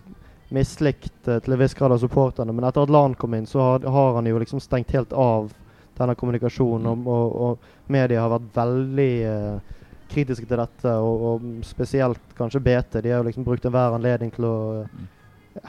mislikt 0.52 1.28
eh, 1.32 1.38
til 1.40 1.56
en 1.56 1.62
viss 1.62 1.76
grad 1.78 1.94
av 1.96 2.02
supporterne. 2.02 2.52
Men 2.52 2.66
etter 2.68 2.84
at 2.84 2.92
Lan 2.92 3.14
kom 3.16 3.38
inn, 3.38 3.46
så 3.48 3.62
har, 3.64 3.86
har 3.88 4.18
han 4.18 4.28
jo 4.28 4.42
liksom 4.42 4.60
stengt 4.60 4.92
helt 4.92 5.14
av 5.16 5.54
denne 5.96 6.16
kommunikasjonen. 6.20 6.90
Og, 6.92 7.08
og, 7.08 7.38
og 7.46 7.94
media 7.96 8.26
har 8.26 8.34
vært 8.34 8.50
veldig 8.58 9.14
eh, 9.30 9.78
kritiske 10.12 10.50
til 10.50 10.60
dette, 10.60 10.98
og, 11.00 11.24
og 11.30 11.48
spesielt 11.64 12.36
kanskje 12.36 12.60
BT. 12.66 13.00
De 13.06 13.14
har 13.14 13.22
jo 13.22 13.30
liksom 13.30 13.48
brukt 13.48 13.70
enhver 13.70 13.96
anledning 13.96 14.36
til 14.36 14.50
å 14.50 14.58
eh, 14.82 15.00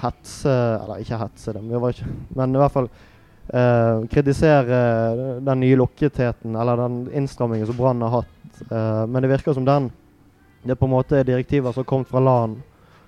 hetse 0.03 0.51
Eller 0.51 1.05
ikke 1.05 1.23
hetse 1.23 1.55
dem, 1.55 1.71
ikke, 1.71 2.11
men 2.35 2.59
i 2.59 2.61
hvert 2.61 2.75
fall 2.75 2.91
eh, 2.91 4.03
kritisere 4.11 4.83
den 5.47 5.63
nye 5.63 5.79
lukketheten, 5.79 6.59
eller 6.59 6.83
den 6.83 7.01
innstrammingen 7.23 7.71
som 7.71 7.79
Brann 7.79 8.03
har 8.09 8.21
hatt. 8.25 8.63
Eh, 8.67 9.05
men 9.07 9.23
det 9.23 9.33
virker 9.37 9.55
som 9.55 9.71
den 9.71 9.93
det 10.63 10.77
på 10.77 10.85
en 10.85 10.93
måte 10.93 11.17
er 11.17 11.25
direktiver 11.25 11.73
som 11.73 11.81
har 11.81 11.89
kommet 11.89 12.11
fra 12.11 12.21
LAN. 12.21 12.59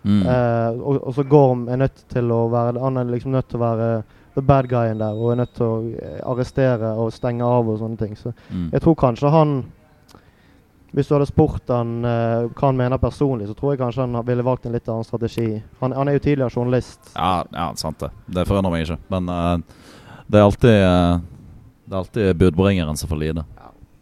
Mm. 0.04 0.22
Eh, 0.26 0.80
og, 0.80 0.98
og 1.06 1.14
så 1.14 1.22
Gorm 1.22 1.68
er 1.70 1.78
nødt 1.78 2.00
til 2.10 2.32
å 2.34 2.48
være 2.50 2.80
Han 2.82 2.96
er 2.98 3.04
liksom 3.12 3.30
nødt 3.36 3.46
til 3.48 3.60
å 3.60 3.62
være 3.62 3.90
the 4.34 4.42
bad 4.42 4.66
guyen 4.66 4.98
der 4.98 5.14
og 5.14 5.30
er 5.32 5.36
nødt 5.42 5.52
til 5.54 5.66
å 5.66 5.76
eh, 5.92 6.18
arrestere 6.26 6.94
og 6.98 7.12
stenge 7.12 7.44
av 7.44 7.68
og 7.68 7.78
sånne 7.78 8.00
ting. 8.00 8.16
Så 8.16 8.32
Mm. 8.50 8.70
jeg 8.72 8.82
tror 8.82 8.94
kanskje 8.94 9.30
han 9.30 9.64
Hvis 10.92 11.08
du 11.08 11.14
hadde 11.14 11.26
spurt 11.26 11.68
han 11.72 12.04
eh, 12.04 12.48
hva 12.52 12.66
han 12.68 12.76
mener 12.76 12.98
personlig, 13.00 13.46
så 13.48 13.54
tror 13.56 13.72
jeg 13.72 13.78
kanskje 13.80 14.02
han 14.02 14.26
ville 14.26 14.44
valgt 14.44 14.66
en 14.66 14.72
litt 14.72 14.88
annen 14.88 15.04
strategi. 15.04 15.62
Han, 15.80 15.92
han 15.92 16.08
er 16.08 16.18
jo 16.18 16.18
tidligere 16.18 16.52
journalist. 16.52 17.14
Ja, 17.14 17.44
ja, 17.52 17.70
sant 17.80 17.98
det. 17.98 18.10
Det 18.26 18.44
forundrer 18.44 18.74
meg 18.74 18.84
ikke. 18.84 18.98
Men 19.08 19.30
uh, 19.32 19.56
det 20.28 20.38
er 20.38 20.44
alltid 20.44 20.76
uh, 20.84 21.20
Det 21.86 21.94
er 21.94 21.98
alltid 21.98 22.36
budbringeren 22.36 22.96
som 22.96 23.08
får 23.08 23.22
lide. 23.22 23.44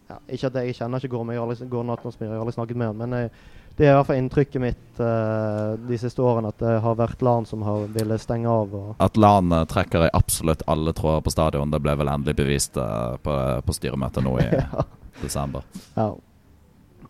Ja, 0.09 0.17
ikke 0.27 0.47
at 0.51 0.59
jeg, 0.59 0.65
jeg 0.67 0.75
kjenner 0.81 0.99
ikke 0.99 1.15
Gorm, 1.15 1.31
jeg 1.31 1.39
har 1.39 1.47
aldri, 1.47 1.69
Gorm 1.71 1.95
jeg 1.95 2.27
har 2.27 2.43
aldri 2.43 2.57
snakket 2.57 2.77
med 2.77 2.91
han. 2.91 2.99
Men 2.99 3.15
jeg, 3.21 3.31
det 3.77 3.87
er 3.87 3.93
i 3.93 3.95
hvert 3.95 4.07
fall 4.09 4.19
inntrykket 4.19 4.61
mitt 4.61 4.99
uh, 5.01 5.77
de 5.79 5.97
siste 5.99 6.21
årene 6.21 6.51
at 6.51 6.59
det 6.61 6.73
har 6.83 6.97
vært 6.99 7.23
LAN 7.25 7.47
som 7.49 7.63
har 7.65 7.85
ville 7.95 8.17
stenge 8.21 8.51
av. 8.51 8.73
Og 8.75 9.03
At 9.03 9.19
LAN 9.19 9.53
eh, 9.55 9.67
trekker 9.69 10.05
i 10.05 10.11
absolutt 10.17 10.65
alle 10.71 10.93
tråder 10.97 11.23
på 11.25 11.33
stadion, 11.33 11.71
det 11.71 11.81
ble 11.83 11.95
vel 11.97 12.11
endelig 12.11 12.35
bevist 12.37 12.77
uh, 12.77 13.17
på, 13.23 13.37
på 13.65 13.77
styremøtet 13.77 14.25
nå 14.25 14.35
i 14.43 14.49
ja. 14.59 14.85
desember. 15.23 15.65
ja. 15.95 16.11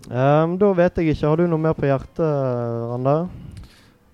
Um, 0.09 0.55
da 0.57 0.71
vet 0.73 0.97
jeg 0.97 1.13
ikke. 1.13 1.27
Har 1.29 1.37
du 1.37 1.45
noe 1.45 1.61
mer 1.61 1.75
på 1.77 1.85
hjertet, 1.85 2.25
Randa? 2.89 3.15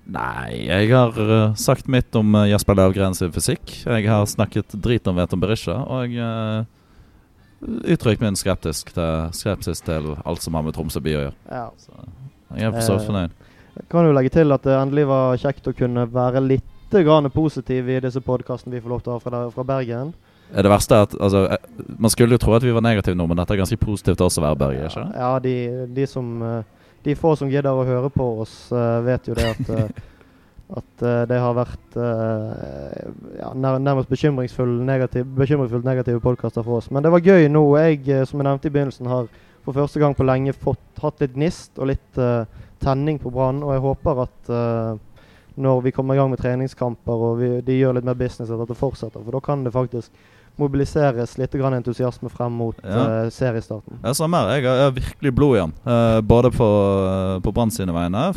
Nei, 0.08 0.68
jeg 0.68 0.92
har 0.92 1.16
uh, 1.20 1.56
sagt 1.60 1.88
mitt 1.92 2.16
om 2.16 2.36
uh, 2.36 2.46
Jesper 2.48 2.76
Løvgren 2.80 3.16
sin 3.16 3.32
fysikk. 3.36 3.72
Jeg 3.84 4.08
har 4.08 4.28
snakket 4.28 4.76
drit 4.84 5.08
om 5.08 5.16
Veton 5.20 5.40
Berisha, 5.40 5.78
og 5.84 6.16
uh, 6.16 6.64
uttrykt 7.88 8.24
min 8.24 8.38
skeptisk 8.40 8.94
til, 8.96 9.28
skepsis 9.36 9.84
til 9.84 10.14
alt 10.24 10.44
som 10.44 10.56
har 10.56 10.64
med 10.64 10.76
Tromsø 10.76 11.04
by 11.04 11.16
å 11.16 11.26
gjøre. 11.26 11.36
Ja. 11.52 11.66
Så 11.82 12.27
jeg 12.56 12.70
er 12.70 12.76
for 12.78 12.86
så 12.86 12.98
vidt 12.98 13.10
fornøyd. 13.10 13.36
Kan 13.92 14.08
jo 14.08 14.16
legge 14.16 14.34
til 14.34 14.56
at 14.56 14.64
det 14.66 14.78
endelig 14.78 15.06
var 15.10 15.38
kjekt 15.42 15.68
å 15.70 15.76
kunne 15.78 16.08
være 16.12 16.42
litt 16.46 16.98
grann 17.04 17.30
positiv 17.34 17.90
i 17.92 18.00
disse 18.02 18.22
podkastene 18.24 18.78
vi 18.78 18.82
får 18.82 18.94
lov 18.94 19.04
til 19.04 19.12
å 19.12 19.18
ha 19.18 19.24
fra, 19.24 19.44
fra 19.54 19.66
Bergen. 19.68 20.14
Er 20.56 20.64
det 20.64 20.72
verste 20.72 21.02
at 21.04 21.16
altså, 21.20 21.44
eh, 21.52 21.58
Man 22.00 22.12
skulle 22.12 22.38
jo 22.38 22.42
tro 22.42 22.54
at 22.56 22.64
vi 22.64 22.72
var 22.72 22.82
negative 22.86 23.18
nå, 23.18 23.28
men 23.28 23.40
dette 23.40 23.56
er 23.56 23.64
ganske 23.64 23.80
positivt 23.82 24.22
også 24.24 24.42
å 24.42 24.46
være 24.46 24.60
Bergen, 24.62 24.86
ikke? 24.88 25.08
Ja, 25.16 25.32
de, 25.44 25.56
de 25.96 26.06
som 26.08 26.30
eh, 26.44 26.62
De 27.04 27.16
få 27.16 27.36
som 27.40 27.52
gidder 27.52 27.76
å 27.76 27.88
høre 27.88 28.12
på 28.12 28.30
oss, 28.44 28.56
eh, 28.72 29.00
vet 29.08 29.28
jo 29.28 29.36
det 29.38 29.50
at 29.56 29.74
At 30.68 31.00
det 31.32 31.38
har 31.40 31.54
vært 31.56 31.96
ja, 31.96 33.54
nær, 33.56 33.78
nærmest 33.80 34.10
bekymringsfullt 34.12 34.82
negativ, 34.84 35.24
bekymringsfullt 35.38 35.86
negative 35.88 36.20
podkaster 36.20 36.66
for 36.66 36.82
oss. 36.82 36.90
Men 36.92 37.06
det 37.06 37.14
var 37.14 37.24
gøy 37.24 37.48
nå. 37.48 37.62
Jeg, 37.80 38.02
som 38.28 38.42
jeg 38.42 38.50
nevnte 38.50 38.68
i 38.68 38.74
begynnelsen, 38.76 39.08
har 39.08 39.30
for 39.68 39.76
første 39.76 40.00
gang 40.02 40.16
på 40.16 40.24
lenge 40.28 40.54
fått, 40.56 40.80
hatt 41.04 41.20
litt 41.24 41.36
gnist 41.36 41.76
og 41.78 41.90
litt 41.92 42.18
uh, 42.24 42.48
tenning 42.84 43.20
på 43.20 43.32
Brann. 43.36 43.60
Og 43.68 43.76
jeg 43.76 43.84
håper 43.84 44.24
at 44.24 44.52
uh, 44.54 44.98
når 45.60 45.84
vi 45.84 45.92
kommer 45.92 46.16
i 46.16 46.22
gang 46.22 46.32
med 46.32 46.40
treningskamper 46.40 47.24
og 47.30 47.40
vi, 47.42 47.52
de 47.68 47.78
gjør 47.82 47.98
litt 48.00 48.08
mer 48.08 48.18
business, 48.18 48.50
at 48.54 48.70
det 48.72 48.78
fortsetter. 48.80 49.20
For 49.26 49.36
da 49.36 49.42
kan 49.44 49.64
det 49.68 49.74
faktisk 49.76 50.26
mobiliseres 50.58 51.36
litt 51.38 51.54
grann 51.54 51.76
entusiasme 51.78 52.32
frem 52.34 52.56
mot 52.58 52.78
Ja. 52.84 53.26
uh, 53.26 53.30
seriestarten. 53.34 54.00
Jeg 54.04 54.16
mer. 54.34 54.54
Jeg 54.56 54.66
har, 54.66 54.76
jeg 54.82 54.88
har 54.88 54.96
virkelig 54.98 55.36
blod 55.38 55.58
igjen. 55.60 55.74
både 56.26 56.52
på, 56.56 56.70
på 57.46 57.54
Brann 57.54 57.72
sine 57.74 57.94
vegne. 57.94 58.32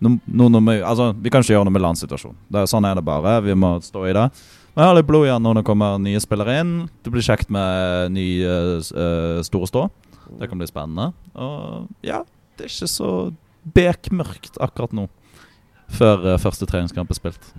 No, 0.00 0.12
no, 0.30 0.46
no, 0.48 0.60
vi, 0.62 0.76
altså, 0.86 1.12
vi 1.18 1.30
kan 1.32 1.42
ikke 1.42 1.56
gjøre 1.56 1.66
noe 1.66 1.74
med 1.74 1.82
landssituasjonen. 1.82 2.36
Sånn 2.70 2.86
er 2.86 2.94
det 3.00 3.02
bare. 3.06 3.38
Vi 3.42 3.54
må 3.58 3.76
stå 3.82 4.04
i 4.06 4.12
det. 4.14 4.28
Men 4.76 4.84
jeg 4.84 4.90
har 4.92 4.98
litt 5.00 5.08
blod 5.08 5.24
igjen 5.26 5.42
når 5.42 5.56
det 5.58 5.64
kommer 5.66 5.96
nye 5.98 6.20
spillere 6.22 6.60
inn. 6.62 6.74
Det 7.02 7.10
blir 7.10 7.24
kjekt 7.26 7.48
med 7.50 8.12
ny 8.14 8.26
uh, 8.46 8.76
s- 8.78 8.92
eh, 8.94 9.40
Store 9.48 9.66
Stå. 9.66 9.88
Det 10.38 10.48
kan 10.50 10.60
bli 10.60 10.68
spennende. 10.68 11.12
Og 11.34 11.88
ja, 12.04 12.22
det 12.56 12.66
er 12.66 12.72
ikke 12.72 12.90
så 12.90 13.12
bekmørkt 13.74 14.58
akkurat 14.62 14.94
nå. 14.96 15.06
Før 15.88 16.26
eh, 16.34 16.40
første 16.40 16.68
treningskamp 16.68 17.10
er 17.10 17.18
spilt. 17.18 17.50